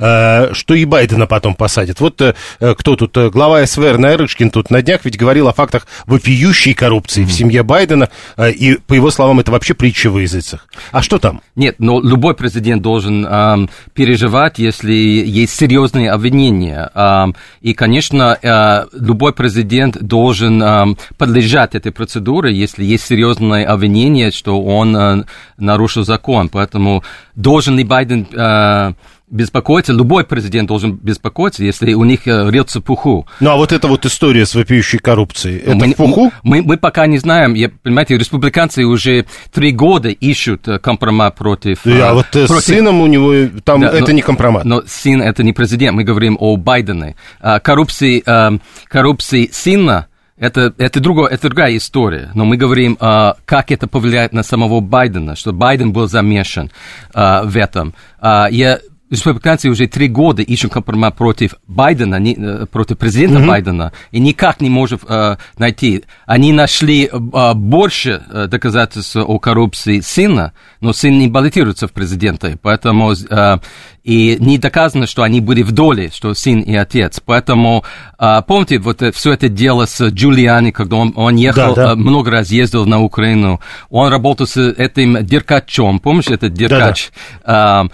[0.54, 2.00] что и Байдена потом посадят.
[2.00, 2.20] Вот
[2.60, 7.30] кто тут, глава СВР Найрышкин тут на днях ведь говорил о фактах вопиющей коррупции угу.
[7.30, 10.66] в семье Байдена, и, по его словам, это вообще притча в языцах.
[10.90, 11.40] А что там?
[11.56, 16.90] Нет, но любой президент должен эм, переживать, если есть серьезные обвинения.
[16.94, 24.30] Эм, и, конечно, э, любой президент должен э, подлежать этой процедуре, если есть серьезное обвинение,
[24.30, 25.24] что он э,
[25.58, 26.48] нарушил закон.
[26.48, 27.02] Поэтому
[27.34, 28.26] должен ли Байден...
[28.32, 28.92] Э,
[29.32, 33.26] беспокоиться, любой президент должен беспокоиться, если у них э, в пуху.
[33.40, 36.32] Ну, а вот эта вот история с вопиющей коррупцией, это мы, в пуху?
[36.42, 41.80] Мы, мы пока не знаем, я, понимаете, республиканцы уже три года ищут э, компромат против...
[41.84, 42.50] Да, а вот против...
[42.50, 43.32] с сыном у него,
[43.64, 44.64] там да, это но, не компромат.
[44.64, 47.16] Но сын это не президент, мы говорим о Байдене.
[47.40, 50.08] А, коррупции, а, коррупции сына,
[50.42, 54.80] это, это, другое, это другая история, но мы говорим, uh, как это повлияет на самого
[54.80, 56.72] Байдена, что Байден был замешан
[57.14, 57.94] uh, в этом.
[58.20, 58.80] Uh, я
[59.12, 63.46] республиканцы уже три года ищут компромат против Байдена, не, э, против президента mm-hmm.
[63.46, 66.04] Байдена, и никак не может э, найти.
[66.26, 72.58] Они нашли э, больше э, доказательств о коррупции сына, но сын не баллотируется в президенты,
[72.60, 73.58] поэтому э,
[74.02, 77.20] и не доказано, что они были в доле, что сын и отец.
[77.24, 77.84] Поэтому,
[78.18, 81.92] э, помните, вот э, все это дело с Джулиани, когда он, он ехал, да, да.
[81.92, 87.10] Э, много раз ездил на Украину, он работал с этим Деркачом, помнишь этот Деркач?
[87.44, 87.84] Да, да.
[87.84, 87.88] Э,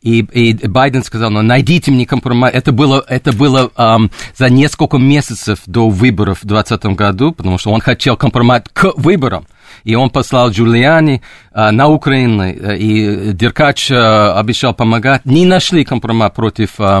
[0.00, 2.50] и, и Байден сказал, ну, найдите мне компромисс.
[2.52, 7.70] Это было, это было um, за несколько месяцев до выборов в 2020 году, потому что
[7.70, 9.46] он хотел компромисс к выборам
[9.88, 11.22] и он послал Джулиани
[11.54, 15.24] э, на Украину, э, и Деркач э, обещал помогать.
[15.24, 17.00] Не нашли компромат против э,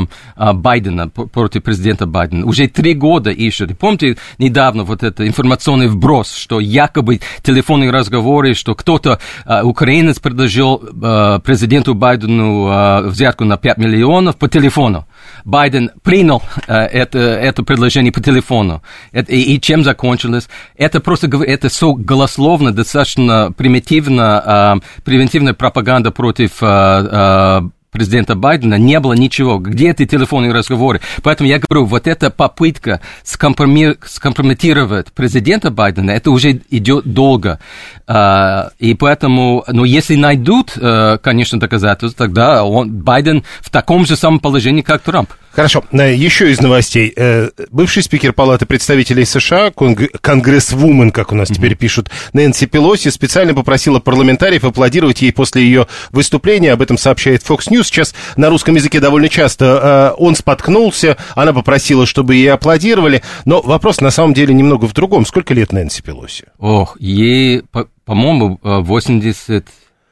[0.54, 2.46] Байдена, против президента Байдена.
[2.46, 3.78] Уже три года ищут.
[3.78, 10.82] помните, недавно вот это информационный вброс, что якобы телефонные разговоры, что кто-то, э, украинец, предложил
[10.82, 15.06] э, президенту Байдену э, взятку на 5 миллионов по телефону.
[15.48, 18.82] Байден принял э, это, это предложение по телефону.
[19.12, 20.46] Это, и, и чем закончилось?
[20.76, 28.74] Это просто это все голословно, достаточно примитивно, э, превентивная пропаганда против э, э, президента Байдена
[28.74, 29.58] не было ничего.
[29.58, 31.00] Где эти телефонные разговоры?
[31.22, 37.58] Поэтому я говорю, вот эта попытка скомпрометировать президента Байдена, это уже идет долго.
[38.06, 44.16] А, и поэтому, ну, если найдут, э, конечно, доказательства, тогда он, Байден в таком же
[44.16, 45.30] самом положении, как Трамп.
[45.58, 45.82] Хорошо.
[45.90, 47.12] Э, еще из новостей.
[47.16, 51.54] Э, бывший спикер Палаты представителей США, конгрессвумен, как у нас mm-hmm.
[51.54, 56.70] теперь пишут, Нэнси Пелоси, специально попросила парламентариев аплодировать ей после ее выступления.
[56.72, 57.86] Об этом сообщает Fox News.
[57.86, 63.24] Сейчас на русском языке довольно часто он споткнулся, она попросила, чтобы ей аплодировали.
[63.44, 65.26] Но вопрос на самом деле немного в другом.
[65.26, 66.44] Сколько лет Нэнси Пелоси?
[66.58, 67.64] Ох, ей
[68.04, 69.62] по-моему, 80 э,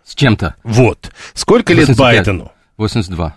[0.04, 0.56] с чем-то.
[0.64, 1.12] Вот.
[1.34, 2.52] Сколько 85, лет Байдену?
[2.78, 3.36] 82.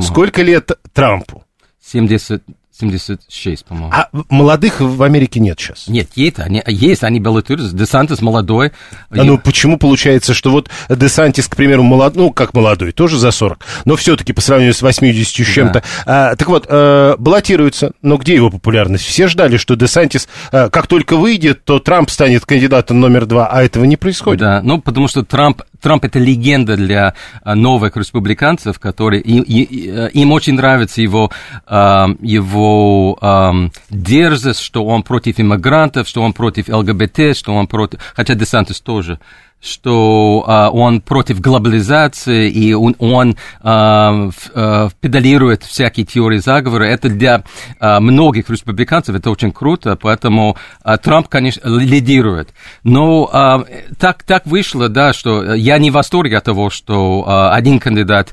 [0.00, 1.44] Сколько лет Трампу?
[1.84, 3.92] 70, 76, по-моему.
[3.92, 5.88] А молодых в Америке нет сейчас?
[5.88, 7.76] Нет, есть, они, есть, они баллотируются.
[7.76, 8.72] Десантис молодой.
[9.10, 13.30] А ну почему получается, что вот Десантис, к примеру, молод, ну как молодой, тоже за
[13.30, 15.82] 40, но все-таки по сравнению с 80 с чем-то.
[16.06, 16.30] Да.
[16.30, 19.04] А, так вот, а, баллотируется, но где его популярность?
[19.04, 23.62] Все ждали, что Десантис, а, как только выйдет, то Трамп станет кандидатом номер два, а
[23.62, 24.40] этого не происходит.
[24.40, 30.32] Да, ну потому что Трамп Трамп это легенда для а, новых республиканцев, которые им, им
[30.32, 31.30] очень нравится его,
[31.66, 38.34] а, его дерзость, что он против иммигрантов, что он против ЛГБТ, что он против, хотя
[38.34, 39.18] Десантис тоже
[39.62, 46.84] что uh, он против глобализации, и он, он uh, uh, педалирует всякие теории заговора.
[46.84, 47.44] Это для
[47.80, 52.52] uh, многих республиканцев это очень круто, поэтому uh, Трамп, конечно, лидирует.
[52.82, 57.50] Но uh, так, так вышло, да, что я не в восторге от того, что uh,
[57.50, 58.32] один кандидат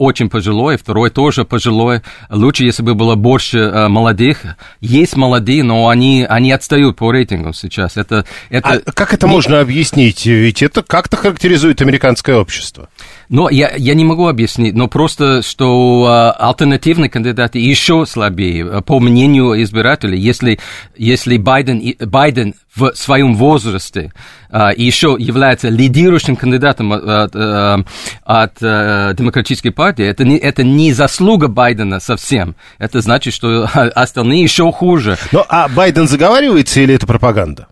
[0.00, 2.00] очень пожилой, второй тоже пожилой.
[2.30, 4.38] Лучше, если бы было больше э, молодых.
[4.80, 7.98] Есть молодые, но они, они отстают по рейтингу сейчас.
[7.98, 8.82] Это, это...
[8.86, 9.32] А как это не...
[9.32, 10.24] можно объяснить?
[10.24, 12.88] Ведь это как-то характеризует американское общество.
[13.30, 18.80] Но я, я не могу объяснить, но просто, что а, альтернативные кандидаты еще слабее, э,
[18.82, 20.18] по мнению избирателей.
[20.18, 20.58] Если,
[20.96, 24.12] если Байден, Байден в своем возрасте
[24.50, 27.84] а, еще является лидирующим кандидатом от, от, э,
[28.24, 32.56] от а, демократической партии, это не, это не заслуга Байдена совсем.
[32.78, 33.62] Это значит, что
[33.94, 35.16] остальные еще хуже.
[35.30, 37.68] Ну, а Байден заговаривается или это пропаганда?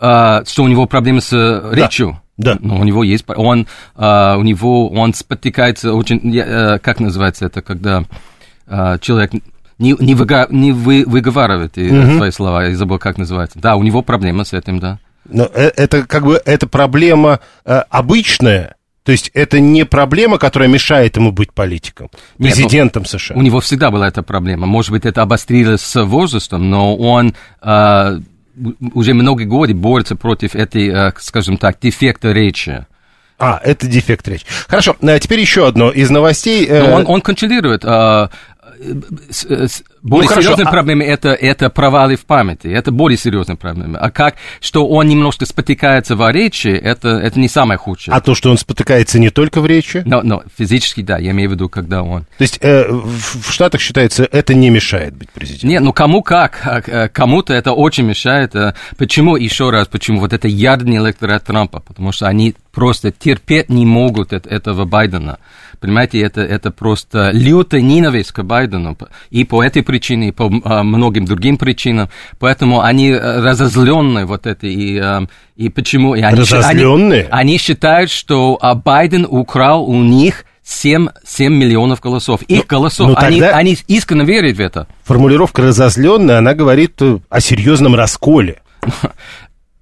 [0.00, 1.74] А, что у него проблемы с да.
[1.74, 2.12] речью?
[2.12, 2.21] Да.
[2.60, 7.62] Но у него есть, он, uh, у него, он спотыкается очень, uh, как называется это,
[7.62, 8.04] когда
[8.66, 9.32] uh, человек
[9.78, 12.16] не, не, выга, не вы, выговаривает угу.
[12.16, 13.58] свои слова, я забыл, как называется.
[13.58, 14.98] Да, у него проблема с этим, да.
[15.28, 21.16] Но это как бы, это проблема э, обычная, то есть это не проблема, которая мешает
[21.16, 23.36] ему быть политиком, президентом Нет, США.
[23.36, 24.66] У него всегда была эта проблема.
[24.66, 28.20] Может быть, это обострилось с возрастом, но он э,
[28.94, 32.86] уже много годы борется против этой, э, скажем так, дефекта речи.
[33.38, 34.46] А, это дефект речи.
[34.68, 36.68] Хорошо, а теперь еще одно из новостей.
[36.68, 38.28] Но он, он контролирует э,
[40.02, 41.02] более ну, серьезная а...
[41.04, 42.68] это, это провалы в памяти.
[42.68, 43.98] Это более серьезная проблема.
[43.98, 48.14] А как, что он немножко спотыкается в речи, это, это не самое худшее.
[48.14, 50.02] А то, что он спотыкается не только в речи?
[50.04, 52.22] Но, но физически, да, я имею в виду, когда он...
[52.38, 55.70] То есть э, в, Штатах считается, это не мешает быть президентом?
[55.70, 56.60] Нет, ну кому как.
[56.64, 58.54] А, э, кому-то это очень мешает.
[58.54, 60.20] Э, почему, еще раз, почему?
[60.20, 61.80] Вот это ядный электорат Трампа.
[61.80, 65.38] Потому что они просто терпеть не могут этого Байдена.
[65.82, 68.96] Понимаете, это, это просто лютая ненависть к Байдену.
[69.30, 72.08] И по этой причине, и по а, многим другим причинам.
[72.38, 74.68] Поэтому они э, разозлены вот это.
[74.68, 76.14] И, а, и почему?
[76.14, 77.22] И они, разозленные?
[77.22, 82.42] Они, они считают, что а, Байден украл у них 7, 7 миллионов голосов.
[82.42, 83.08] Их ну, голосов.
[83.08, 84.86] Ну, они, они искренне верят в это.
[85.02, 88.62] Формулировка разозленная, она говорит о серьезном расколе.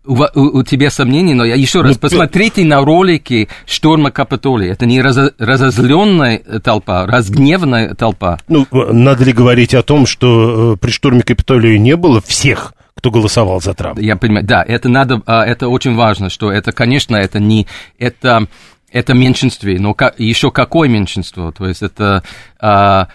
[0.05, 4.73] у, у, у тебя сомнений, но я еще раз, ну, посмотрите на ролики штурма Капитолия.
[4.73, 8.39] Это не разо, разозленная толпа, разгневанная толпа.
[8.49, 13.11] Ну, надо ли говорить о том, что э, при штурме Капитолия не было всех кто
[13.11, 13.99] голосовал за Трампа.
[14.01, 17.67] Я понимаю, да, это надо, а, это очень важно, что это, конечно, это не,
[17.99, 18.47] это,
[18.93, 22.23] это меньшинство, но еще какое меньшинство, то есть это,
[22.61, 23.09] а,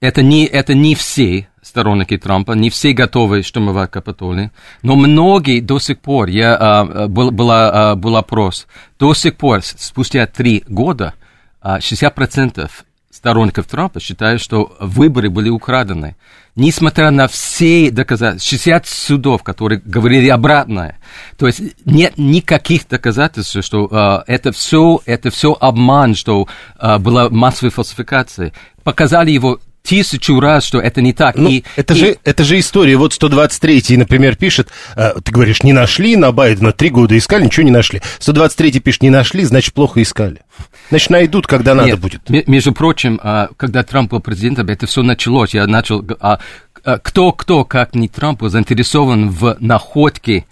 [0.00, 4.50] это не, это не все, сторонники Трампа, не все готовы штурмовать Капитолий,
[4.82, 9.60] но многие до сих пор, я, а, был, была, а, был опрос, до сих пор,
[9.62, 11.14] спустя три года,
[11.60, 12.70] а, 60%
[13.10, 16.14] сторонников Трампа считают, что выборы были украдены.
[16.54, 21.00] Несмотря на все доказательства, 60 судов, которые говорили обратное.
[21.36, 23.88] То есть нет никаких доказательств, что
[24.26, 26.46] э, это все это все обман, что
[26.78, 28.52] э, была массовая фальсификация.
[28.84, 31.36] Показали его тысячу раз, что это не так.
[31.36, 31.96] Ну, и, это, и...
[31.96, 32.96] Же, это же история.
[32.96, 37.64] Вот 123-й, например, пишет, э, ты говоришь, не нашли на Байдена, три года искали, ничего
[37.64, 38.00] не нашли.
[38.18, 40.40] 123-й пишет, не нашли, значит, плохо искали.
[40.88, 42.48] Значит, найдут, когда надо Нет, будет.
[42.48, 45.54] Между прочим, а, когда Трамп был президентом, это все началось.
[45.54, 46.02] Я начал...
[46.18, 46.38] А,
[46.82, 50.46] а, кто, кто, как не Трамп, заинтересован в находке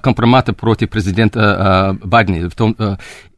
[0.00, 2.76] компромата против президента Байдена, в том,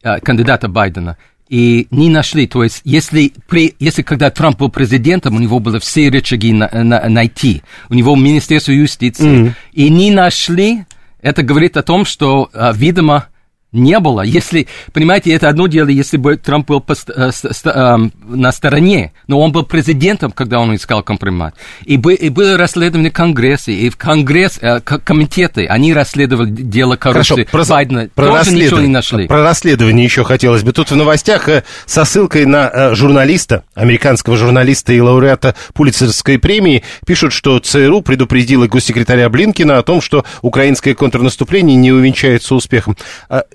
[0.03, 1.17] кандидата Байдена
[1.49, 2.47] и не нашли.
[2.47, 6.69] То есть, если, при, если когда Трамп был президентом, у него было все рычаги на,
[6.73, 7.63] на, найти.
[7.89, 9.47] У него Министерство юстиции.
[9.47, 9.53] Mm-hmm.
[9.73, 10.85] И не нашли,
[11.21, 13.27] это говорит о том, что, а, видимо,
[13.75, 14.23] не было.
[14.23, 17.31] Если, понимаете, это одно дело, если бы Трамп был по, э,
[17.65, 21.55] э, на стороне, но он был президентом, когда он искал компромат.
[21.85, 27.45] И, бы, и было расследование Конгресса, и в Конгресс, э, комитеты, они расследовали дело коррупции
[27.45, 29.27] Хорошо, про, Байдена, про тоже ничего не нашли.
[29.27, 30.73] Про расследование еще хотелось бы.
[30.73, 31.49] Тут в новостях
[31.87, 39.29] со ссылкой на журналиста, американского журналиста и лауреата Пулицерской премии, пишут, что ЦРУ предупредила госсекретаря
[39.29, 42.97] Блинкина о том, что украинское контрнаступление не увенчается успехом.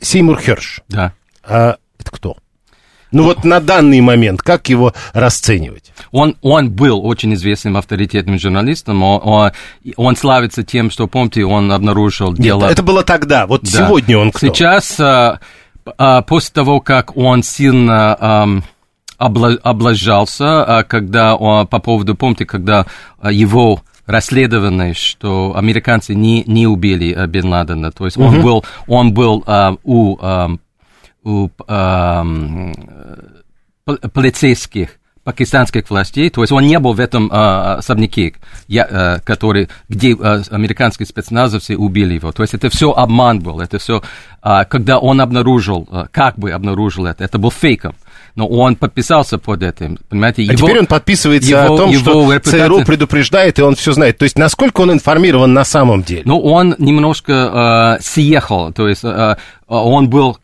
[0.10, 0.82] Сеймур Херш.
[0.90, 1.14] Да.
[1.44, 2.36] А это кто?
[3.12, 5.92] Ну вот на данный момент, как его расценивать?
[6.12, 9.52] Он, он был очень известным авторитетным журналистом, он, он,
[9.98, 12.66] он славится тем, что, помните, он обнаружил Нет, дело...
[12.66, 13.70] это было тогда, вот да.
[13.70, 14.48] сегодня он кто?
[14.48, 15.40] Сейчас, а,
[15.98, 18.18] а, после того, как он сильно...
[18.20, 18.48] А,
[19.22, 22.86] облажался, а, когда по поводу, помните, когда
[23.22, 27.92] его расследовано, что американцы не, не убили uh, Бен Ладена.
[27.92, 28.28] То есть uh-huh.
[28.28, 30.60] он был, он был uh, у, uh,
[31.24, 32.74] у uh,
[33.86, 38.34] полицейских пакистанских властей, то есть он не был в этом uh, особняке,
[38.68, 42.32] я, uh, который, где uh, американские спецназовцы убили его.
[42.32, 44.02] То есть это все обман был, это все,
[44.42, 47.94] uh, когда он обнаружил, uh, как бы обнаружил это, это был фейком
[48.40, 50.44] но он подписался под этим, понимаете?
[50.44, 52.68] Его, а теперь он подписывается его, о том, его что репутация...
[52.68, 54.18] ЦРУ предупреждает, и он все знает.
[54.18, 56.22] То есть, насколько он информирован на самом деле?
[56.24, 59.36] Ну, он немножко э, съехал, то есть э,
[59.78, 60.38] он был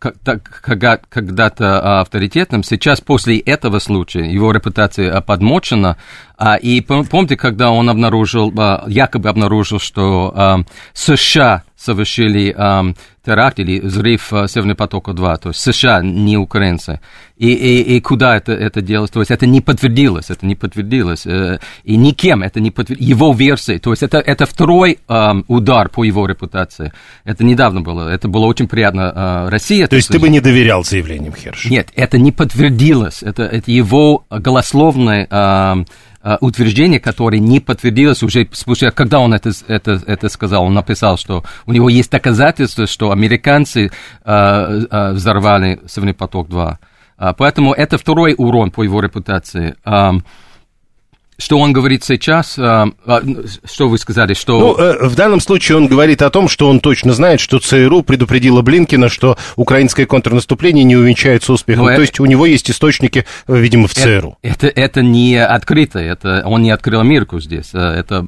[1.09, 5.97] когда-то авторитетным, сейчас после этого случая его репутация подмочена,
[6.37, 12.55] а, и помните, когда он обнаружил, а, якобы обнаружил, что США совершили
[13.23, 16.99] теракт или взрыв Северный потока-2, то есть США, не украинцы.
[17.37, 19.11] И, и, и куда это, это делалось?
[19.11, 21.25] То есть это не подтвердилось, это не подтвердилось.
[21.25, 23.09] Э, и никем это не подтвердилось.
[23.09, 24.99] Его версия, то есть это, это второй
[25.47, 26.93] удар по его репутации.
[27.23, 29.87] Это недавно было, это было очень приятно э, Россия.
[29.87, 31.69] То есть ты бы не доверял заявлениям Херша?
[31.69, 33.23] Нет, это не подтвердилось.
[33.23, 35.85] Это, это его голословное э,
[36.27, 41.19] а, утверждение, которое не подтвердилось уже спустя, когда он это, это, это сказал, он написал,
[41.19, 43.91] что у него есть доказательства, что американцы
[44.23, 46.77] а, а, взорвали Северный поток-2.
[47.17, 49.75] А, поэтому это второй урон по его репутации.
[51.37, 52.57] Что он говорит сейчас?
[52.57, 53.21] А, а,
[53.65, 54.33] что вы сказали?
[54.33, 54.59] Что...
[54.59, 58.03] Ну, э, в данном случае он говорит о том, что он точно знает, что ЦРУ
[58.03, 61.83] предупредила Блинкина, что украинское контрнаступление не увенчается успехом.
[61.83, 62.01] Ну, То это...
[62.01, 64.37] есть у него есть источники, видимо, в ЦРУ.
[64.41, 67.71] Это, это, это не открыто, это, он не открыл Америку здесь.
[67.73, 68.27] Э, это,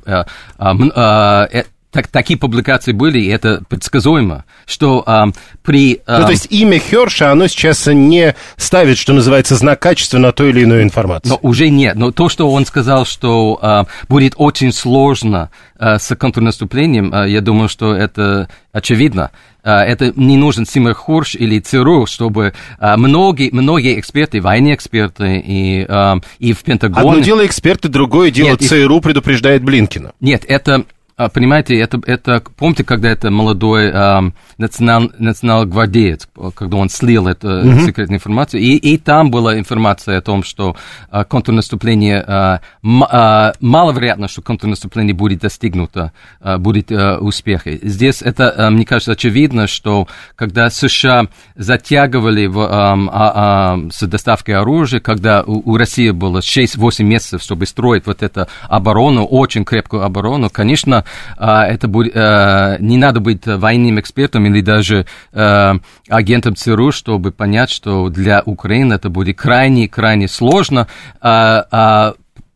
[0.98, 1.48] а,
[1.92, 5.28] так, такие публикации были, и это предсказуемо, что а,
[5.64, 6.02] при...
[6.06, 6.20] А...
[6.20, 10.46] Ну, то есть имя Херша, оно сейчас не ставит, что называется, знак качества на ту
[10.46, 11.32] или иную информацию.
[11.32, 11.96] Но уже нет.
[11.96, 17.42] Но то, что он сказал, что а, будет очень сложно а, с контрнаступлением, а, я
[17.42, 19.32] думаю, что это очевидно.
[19.64, 25.44] А, это не нужен Симер Хурш или ЦРУ, чтобы а, многие, многие эксперты, военные эксперты
[25.46, 27.10] и, а, и в Пентагоне...
[27.10, 29.02] Одно дело эксперты, другое дело нет, ЦРУ и...
[29.02, 30.14] предупреждает Блинкина.
[30.20, 30.86] Нет, это
[31.18, 37.86] понимаете, это, это помните, когда это молодой э, национал, национал-гвардеец, когда он слил эту mm-hmm.
[37.86, 40.76] секретную информацию, и, и там была информация о том, что
[41.12, 47.80] э, контрнаступление, э, м, э, маловероятно, что контрнаступление будет достигнуто, э, будет э, успехи.
[47.82, 54.54] Здесь это, э, мне кажется, очевидно, что когда США затягивали в, э, э, с доставкой
[54.54, 60.04] оружия, когда у, у России было 6-8 месяцев, чтобы строить вот эту оборону, очень крепкую
[60.04, 61.07] оборону, конечно, а,
[61.38, 65.74] это будет, э, не надо быть военным экспертом или даже э,
[66.10, 70.88] агентом ЦРУ, чтобы понять, что для Украины это будет крайне-крайне сложно
[71.22, 72.14] а, а,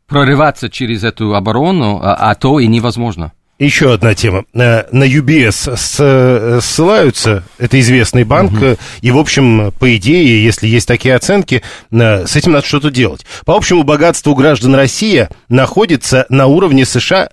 [0.08, 3.32] прорываться через эту оборону, а то и невозможно.
[3.62, 4.44] Еще одна тема.
[4.56, 8.78] Э, на UBS ссылаются, это известный банк, угу.
[9.02, 13.24] и, в общем, по идее, если есть такие оценки, с этим надо что-то делать.
[13.46, 17.30] По общему богатству граждан России находится на уровне США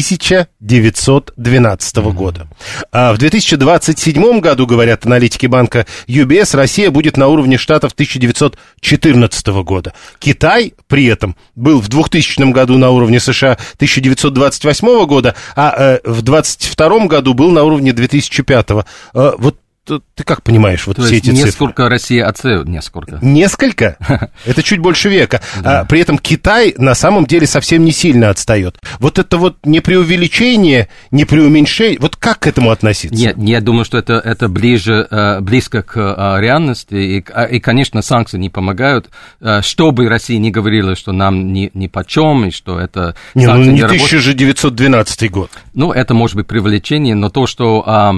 [0.00, 2.12] 1912 mm-hmm.
[2.12, 2.48] года.
[2.92, 9.92] А в 2027 году, говорят аналитики банка UBS, Россия будет на уровне штатов 1914 года.
[10.18, 16.22] Китай при этом был в 2000 году на уровне США 1928 года, а э, в
[16.22, 18.70] 2022 году был на уровне 2005.
[18.70, 21.66] Э, вот ты как понимаешь вот То все эти несколько цифры?
[21.66, 23.18] Несколько Россия отцеют, несколько.
[23.20, 24.30] Несколько?
[24.46, 25.42] Это чуть больше века.
[25.62, 28.78] А, при этом Китай на самом деле совсем не сильно отстает.
[28.98, 31.98] Вот это вот не преувеличение, не преуменьшение.
[32.00, 33.14] Вот как к этому относиться?
[33.14, 36.94] Нет, я думаю, что это, это ближе, э, близко к э, реальности.
[36.94, 39.10] И, а, и, конечно, санкции не помогают.
[39.40, 43.14] Э, что бы Россия не говорила, что нам ни, ни почем, и что это...
[43.34, 45.50] Не, ну не 1912 год.
[45.74, 48.14] Ну, это может быть привлечение, но то, что а,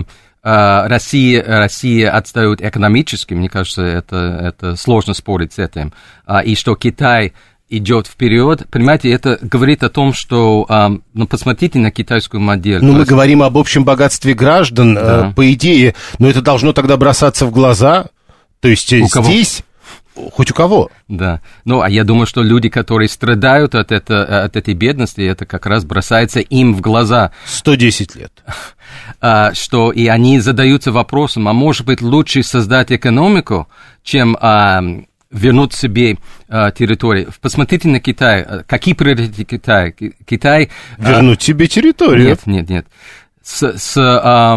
[0.47, 5.93] Россия, Россия отстает экономически, мне кажется, это, это сложно спорить с этим.
[6.25, 7.33] А, и что Китай
[7.69, 8.65] идет вперед.
[8.71, 10.67] Понимаете, это говорит о том, что,
[11.15, 12.81] ну, посмотрите на китайскую модель.
[12.81, 13.11] Ну, мы есть...
[13.11, 15.33] говорим об общем богатстве граждан, да.
[15.35, 18.07] по идее, но это должно тогда бросаться в глаза.
[18.61, 19.63] То есть У здесь...
[20.33, 20.91] Хоть у кого.
[21.09, 21.43] Да.
[21.65, 25.67] Ну, а я думаю, что люди, которые страдают от, это, от этой бедности, это как
[25.67, 27.33] раз бросается им в глаза.
[27.45, 28.33] 110 лет.
[29.21, 33.69] А, что и они задаются вопросом, а может быть лучше создать экономику,
[34.03, 34.83] чем а,
[35.31, 36.17] вернуть себе
[36.49, 37.31] а, территорию.
[37.41, 38.47] Посмотрите на Китай.
[38.67, 39.93] Какие приоритеты Китая?
[39.93, 40.71] Китай...
[40.97, 42.29] Вернуть а, себе территорию?
[42.29, 42.87] Нет, нет, нет.
[43.43, 44.57] С, с а,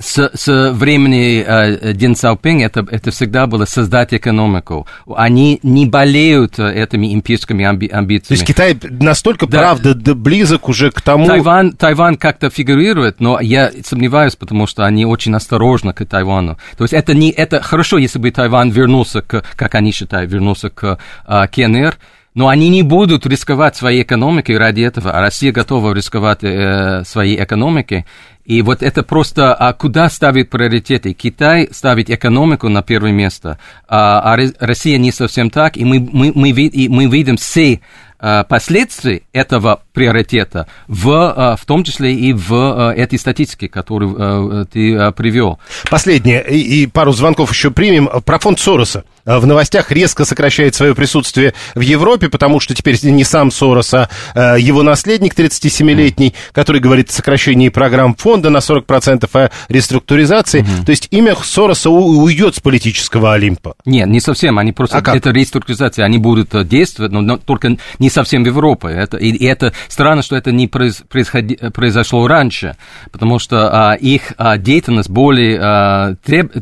[0.00, 4.86] с, с времени э, Дэн Цаопинг это, это всегда было создать экономику.
[5.14, 8.28] Они не болеют э, этими имперскими амби, амбициями.
[8.28, 11.26] То есть Китай настолько, да, правда, да, близок уже к тому...
[11.26, 16.58] Тайвань, Тайвань как-то фигурирует, но я сомневаюсь, потому что они очень осторожны к Тайвану.
[16.78, 20.70] То есть это, не, это хорошо, если бы Тайвань вернулся к, как они считают, вернулся
[20.70, 20.98] к
[21.28, 21.96] э, КНР,
[22.34, 27.42] но они не будут рисковать своей экономикой ради этого, а Россия готова рисковать э, своей
[27.42, 28.06] экономикой.
[28.50, 31.12] И вот это просто, а куда ставить приоритеты?
[31.12, 36.32] Китай ставит экономику на первое место, а, а Россия не совсем так, и мы, мы,
[36.34, 37.80] мы, и мы видим все
[38.18, 44.66] а, последствия этого приоритета, в, а, в том числе и в а, этой статистике, которую
[44.66, 45.58] ты привел.
[45.88, 48.08] Последнее, и пару звонков еще примем.
[48.24, 49.04] Про фонд Сороса.
[49.38, 54.08] В новостях резко сокращает свое присутствие в Европе, потому что теперь не сам Сорос, а
[54.56, 60.60] его наследник 37-летний, который говорит о сокращении программ фонда на 40%, о реструктуризации.
[60.60, 60.84] Угу.
[60.86, 63.74] То есть имя Сороса уйдет с политического Олимпа.
[63.84, 64.58] Нет, не совсем.
[64.58, 64.98] Они просто...
[64.98, 65.16] А как?
[65.16, 66.04] Это реструктуризация.
[66.04, 68.88] Они будут действовать, но, но только не совсем в Европе.
[68.88, 72.76] Это, и, и это странно, что это не произ, происходи, произошло раньше,
[73.10, 76.60] потому что а, их а, деятельность более а, треб, а,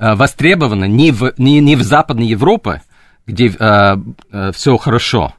[0.00, 2.82] востребована не в, не, не в Западной Европе,
[3.26, 4.00] где а,
[4.32, 5.34] а, все хорошо,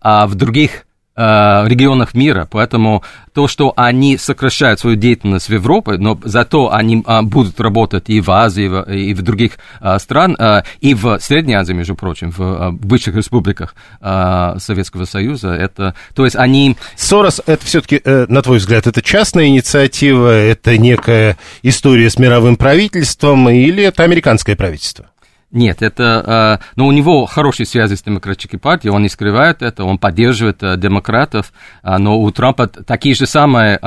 [0.00, 0.85] а в других
[1.18, 3.02] Э, регионах мира, поэтому
[3.32, 8.20] то, что они сокращают свою деятельность в Европе, но зато они а, будут работать и
[8.20, 12.40] в Азии, и в, других а, стран, а, и в Средней Азии, между прочим, в
[12.40, 16.76] а, бывших республиках Советского Союза, это, то есть они...
[16.96, 22.56] Сорос, это все-таки, э, на твой взгляд, это частная инициатива, это некая история с мировым
[22.56, 25.06] правительством или это американское правительство?
[25.52, 26.58] Нет, это...
[26.60, 30.62] Э, но у него хорошие связи с демократической партией, он не скрывает это, он поддерживает
[30.62, 33.80] э, демократов, э, но у Трампа такие же самые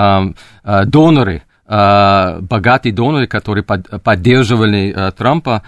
[0.64, 5.64] доноры, богатые доноры, которые поддерживали Трампа,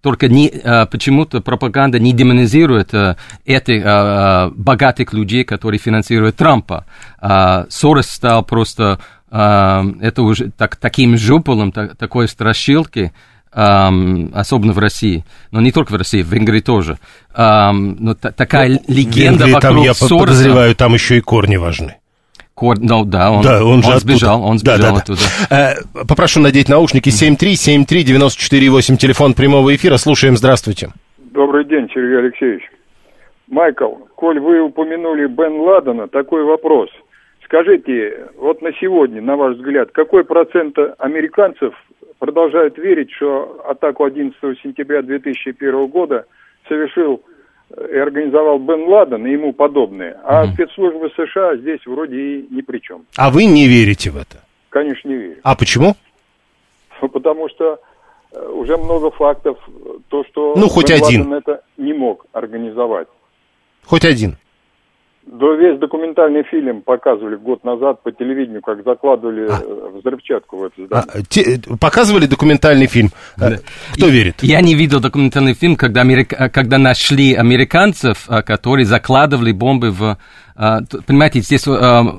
[0.00, 0.50] только не,
[0.90, 2.94] почему-то пропаганда не демонизирует
[3.44, 6.86] этих богатых людей, которые финансируют Трампа.
[7.68, 9.00] Сорос стал просто
[9.30, 13.12] это уже так, таким жупелом, так, такой страшилки,
[13.50, 16.98] особенно в России, но не только в России, в Венгрии тоже.
[17.34, 20.24] Um, но та, такая ну, легенда Венгрии, вокруг там, я Сороса...
[20.24, 21.96] подозреваю, там еще и корни важны.
[22.54, 22.76] Кор...
[22.80, 25.20] Ну да, он, да, он, он же сбежал, он сбежал да, да, оттуда.
[25.48, 25.72] Да.
[25.72, 25.76] Э,
[26.08, 30.88] попрошу надеть наушники 7373948, телефон прямого эфира, слушаем, здравствуйте.
[31.18, 32.64] Добрый день, Сергей Алексеевич.
[33.46, 36.90] Майкл, коль вы упомянули Бен Ладена, такой вопрос.
[37.44, 41.72] Скажите, вот на сегодня, на ваш взгляд, какой процент американцев
[42.18, 46.26] продолжают верить, что атаку 11 сентября 2001 года
[46.68, 47.22] совершил
[47.70, 50.18] и организовал Бен Ладен и ему подобные.
[50.24, 53.04] А mm спецслужбы США здесь вроде и ни при чем.
[53.16, 54.42] А вы не верите в это?
[54.70, 55.40] Конечно, не верю.
[55.42, 55.94] А почему?
[57.00, 57.78] Потому что
[58.32, 59.58] э, уже много фактов,
[60.08, 61.20] то, что ну, хоть Бен один.
[61.20, 63.08] Ладен это не мог организовать.
[63.84, 64.36] Хоть один.
[65.30, 69.60] Да весь документальный фильм показывали год назад по телевидению, как закладывали а.
[69.62, 71.06] Э, взрывчатку в это здание.
[71.12, 73.10] А, те, показывали документальный фильм?
[73.36, 73.56] Э, да.
[73.92, 74.42] Кто я, верит?
[74.42, 80.16] Я не видел документальный фильм, когда, америка, когда нашли американцев, которые закладывали бомбы в...
[81.06, 81.68] Понимаете, здесь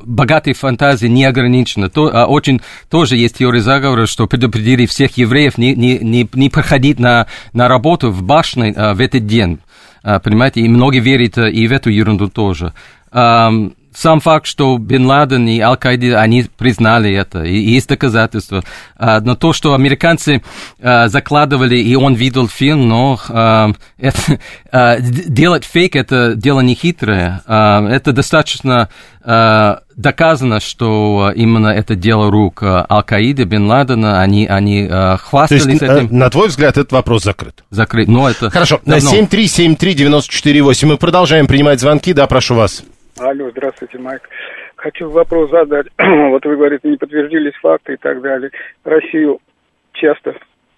[0.06, 1.90] богатые фантазии не ограничены.
[1.90, 7.00] То, очень тоже есть теория заговора, что предупредили всех евреев не, не, не, не проходить
[7.00, 9.60] на, на работу в башне в этот день.
[10.02, 12.74] Понимаете, и многие верят э, и в эту ерунду тоже
[14.00, 18.64] сам факт, что Бен Ладен и Аль-Каида, они признали это, и есть доказательства.
[18.96, 20.42] А, но то, что американцы
[20.82, 24.40] а, закладывали, и он видел фильм, но а, это,
[24.72, 27.42] а, делать фейк– это дело нехитрое.
[27.46, 28.88] А, это достаточно
[29.22, 34.88] а, доказано, что именно это дело рук Аль-Каиды, Бен Ладена, они, они
[35.20, 36.08] хвастались То есть, этим.
[36.18, 37.66] На твой взгляд, этот вопрос закрыт?
[37.70, 42.84] Закрыт, но это Хорошо, на 7373948 мы продолжаем принимать звонки, да, прошу вас.
[43.20, 44.22] Алло, здравствуйте, Майк.
[44.76, 45.88] Хочу вопрос задать.
[45.98, 48.52] вот вы говорите, не подтвердились факты и так далее.
[48.84, 49.40] Россию
[49.94, 50.36] часто,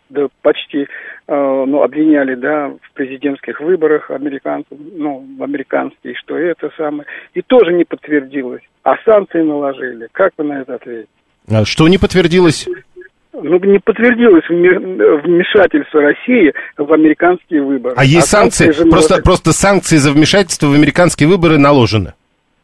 [0.10, 0.86] да почти, э,
[1.28, 7.06] ну, обвиняли, да, в президентских выборах американцев, ну, в американские, что это самое.
[7.36, 8.64] И тоже не подтвердилось.
[8.84, 10.08] А санкции наложили.
[10.12, 11.10] Как вы на это ответите?
[11.50, 12.68] А что не подтвердилось?
[13.34, 17.96] ну, не подтвердилось вмешательство России в американские выборы.
[17.98, 18.66] А есть а санкции?
[18.66, 22.14] санкции просто, просто санкции за вмешательство в американские выборы наложены?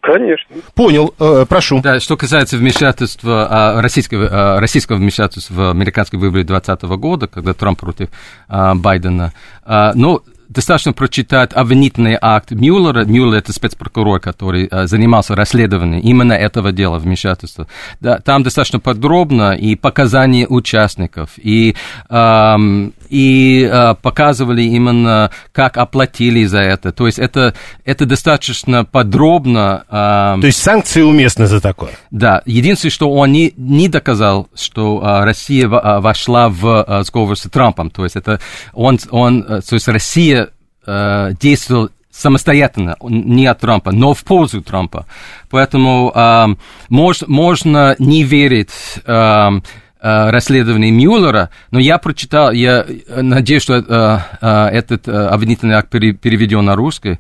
[0.01, 0.55] Конечно.
[0.75, 1.81] Понял, э, прошу.
[1.81, 7.53] Да, что касается вмешательства, а, российского, а, российского вмешательства в американские выборы 2020 года, когда
[7.53, 8.09] Трамп против
[8.47, 9.33] а, Байдена,
[9.65, 13.05] ну, достаточно прочитать обвинительный акт Мюллера.
[13.05, 17.67] Мюллер– это спецпрокурор, который э, занимался расследованием именно этого дела, вмешательства.
[17.99, 21.75] Да, там достаточно подробно и показания участников, и,
[22.09, 26.91] эм, и э, показывали именно, как оплатили за это.
[26.91, 27.53] То есть это,
[27.85, 29.83] это достаточно подробно.
[29.89, 31.91] Э, То есть санкции уместны за такое?
[32.11, 32.41] Да.
[32.45, 37.49] Единственное, что он не, не доказал, что э, Россия э, вошла в э, сговор с
[37.49, 37.89] Трампом.
[37.89, 38.39] То есть это
[38.73, 40.36] он, он, э, то есть Россия
[40.87, 45.05] э, действовал самостоятельно, не от Трампа, но в пользу Трампа.
[45.49, 46.47] Поэтому э,
[46.89, 48.71] мож, можно не верить
[49.05, 52.85] э, э, расследованию Мюллера, но я прочитал, я
[53.15, 57.19] надеюсь, что э, э, этот э, обвинительный акт переведен на русский.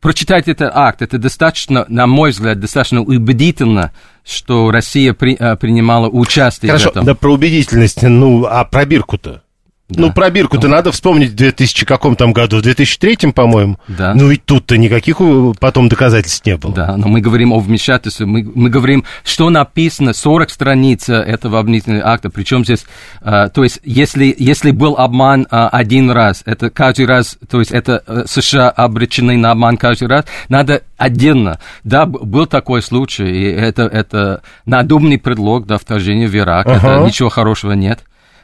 [0.00, 3.92] Прочитать этот акт, это достаточно, на мой взгляд, достаточно убедительно,
[4.24, 7.04] что Россия при, э, принимала участие Хорошо, в этом.
[7.04, 9.42] да про убедительность, ну, а пробирку-то?
[9.90, 10.02] Да.
[10.02, 10.76] Ну, пробирку-то ну.
[10.76, 13.78] надо вспомнить в 2000 каком там году, в 2003, по-моему.
[13.88, 14.14] Да.
[14.14, 15.20] Ну, ведь тут-то никаких
[15.58, 16.72] потом доказательств не было.
[16.72, 22.08] Да, но мы говорим о вмешательстве, мы, мы говорим, что написано, 40 страниц этого обвинительного
[22.08, 22.86] акта, причем здесь,
[23.20, 27.72] а, то есть, если, если был обман а, один раз, это каждый раз, то есть,
[27.72, 31.58] это а, США обречены на обман каждый раз, надо отдельно.
[31.82, 36.76] Да, был такой случай, и это, это надуманный предлог, да, вторжения в Ирак, ага.
[36.76, 38.00] это ничего хорошего нет.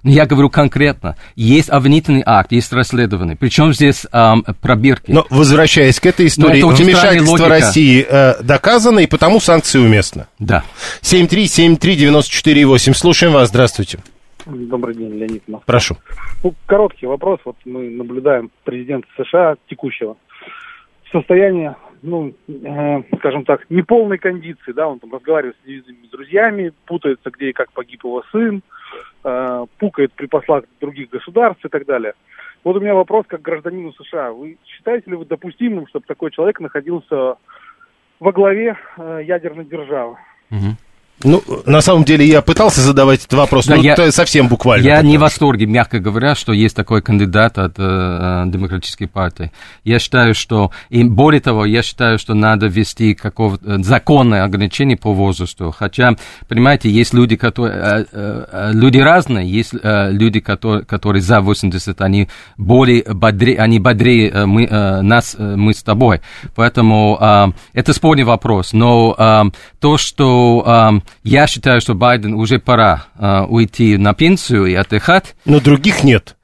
[0.06, 1.16] Но я говорю конкретно.
[1.34, 3.34] Есть обвинительный акт, есть расследование.
[3.36, 5.10] Причем здесь эм, пробирки.
[5.10, 7.48] Но возвращаясь к этой истории, это вмешательство.
[7.48, 10.28] России э, доказано, и потому санкции уместны.
[10.38, 10.62] Да.
[11.02, 12.94] 7373948.
[12.94, 13.48] Слушаем вас.
[13.48, 13.98] Здравствуйте.
[14.46, 15.64] Добрый день, Леонид Москва.
[15.66, 15.96] Прошу.
[16.44, 17.40] Ну, короткий вопрос.
[17.44, 20.16] Вот мы наблюдаем президента США текущего
[21.06, 26.72] в состоянии, ну, э, скажем так, неполной кондиции, да, он там разговаривает с невидимыми друзьями,
[26.84, 28.62] путается, где и как погиб его сын, э,
[29.78, 32.14] пукает при послах других государств и так далее.
[32.62, 34.32] Вот у меня вопрос как гражданину США.
[34.32, 37.36] Вы считаете ли вы допустимым, чтобы такой человек находился
[38.18, 40.16] во главе э, ядерной державы?
[41.24, 44.84] Ну, на самом деле, я пытался задавать этот вопрос, Да, но я- это совсем буквально.
[44.84, 49.50] Я не в восторге, мягко говоря, что есть такой кандидат от э, э, демократической партии.
[49.82, 55.14] Я считаю, что, и более того, я считаю, что надо ввести какого-то законное ограничение по
[55.14, 55.70] возрасту.
[55.76, 56.16] Хотя,
[56.48, 61.40] понимаете, есть люди, которые, э, э, э, люди разные, есть э, люди, которые, которые за
[61.40, 66.20] 80, они более бодрее, они бодрее э, мы, э, нас, э, мы с тобой.
[66.54, 68.74] Поэтому э, это спорный вопрос.
[68.74, 69.44] Но э,
[69.80, 70.62] то, что
[71.02, 76.04] э, я считаю, что Байден уже пора э, уйти на пенсию и отдыхать, Но других
[76.04, 76.36] нет.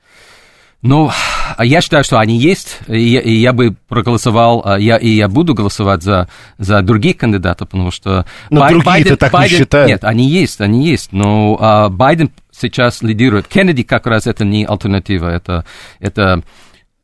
[0.82, 1.10] ну,
[1.56, 5.08] а я считаю, что они есть, и я, и я бы проголосовал, а, я, и
[5.08, 8.24] я буду голосовать за, за других кандидатов, потому что...
[8.50, 9.88] Но Бай- другие-то так не считают.
[9.88, 13.48] Нет, они есть, они есть, но а, Байден сейчас лидирует.
[13.48, 15.64] Кеннеди как раз это не альтернатива, это,
[16.00, 16.42] это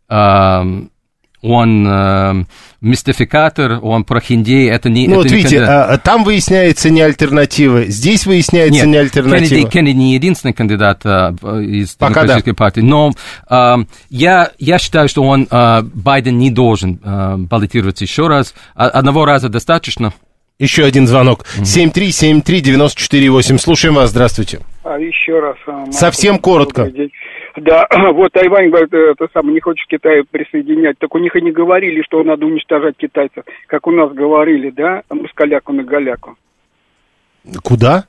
[0.09, 0.91] ам,
[1.43, 2.47] он ам,
[2.81, 5.07] мистификатор, он прохиндей, это не...
[5.07, 8.97] Ну, это вот не видите, а, а там выясняется не альтернатива, здесь выясняется Нет, не
[8.97, 9.49] альтернатива.
[9.49, 11.31] Кеннеди, Кеннеди не единственный кандидат а,
[11.61, 13.13] из Пока демократической партии, но
[13.49, 13.79] а,
[14.11, 18.55] я, я считаю, что он, а, Байден не должен а, баллотироваться еще раз.
[18.75, 20.13] А- Одного раза достаточно.
[20.59, 21.45] Еще один звонок.
[21.59, 23.59] 7373948.
[23.59, 24.11] Слушаем вас.
[24.11, 24.61] Здравствуйте.
[24.85, 25.57] А еще раз.
[25.67, 26.91] а, Совсем коротко.
[26.91, 27.11] день.
[27.61, 30.99] Да, вот Тайвань говорит, э, это самое, не хочет Китай присоединять.
[30.99, 35.03] Так у них и не говорили, что надо уничтожать китайцев, как у нас говорили, да,
[35.11, 36.37] москаляку на голяку.
[37.63, 38.05] Куда?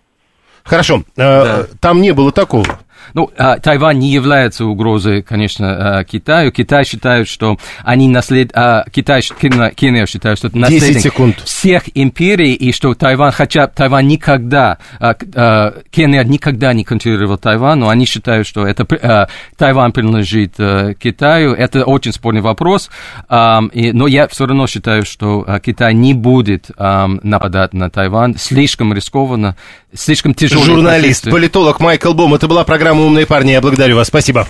[0.64, 1.04] Хорошо.
[1.18, 2.80] э, Там не было такого.
[3.14, 6.52] Ну, а, Тайвань не является угрозой, конечно, а, Китаю.
[6.52, 8.52] Китай считает, что они наслед...
[8.54, 11.40] а, Китай, Кения считает, что это 10 наследник секунд.
[11.44, 18.06] всех империй, и что Тайвань, хотя Тайвань никогда, Кения никогда не контролировал Тайвань, но они
[18.06, 19.28] считают, что это
[19.58, 21.54] Тайвань принадлежит Китаю.
[21.54, 22.90] Это очень спорный вопрос,
[23.30, 28.36] но я все равно считаю, что Китай не будет нападать на Тайвань.
[28.38, 29.56] Слишком рискованно,
[29.94, 30.64] слишком тяжело.
[30.64, 32.34] Журналист, политолог Майкл Бом.
[32.34, 33.52] Это была программа «Умные парни».
[33.52, 34.08] Я благодарю вас.
[34.08, 34.48] Спасибо.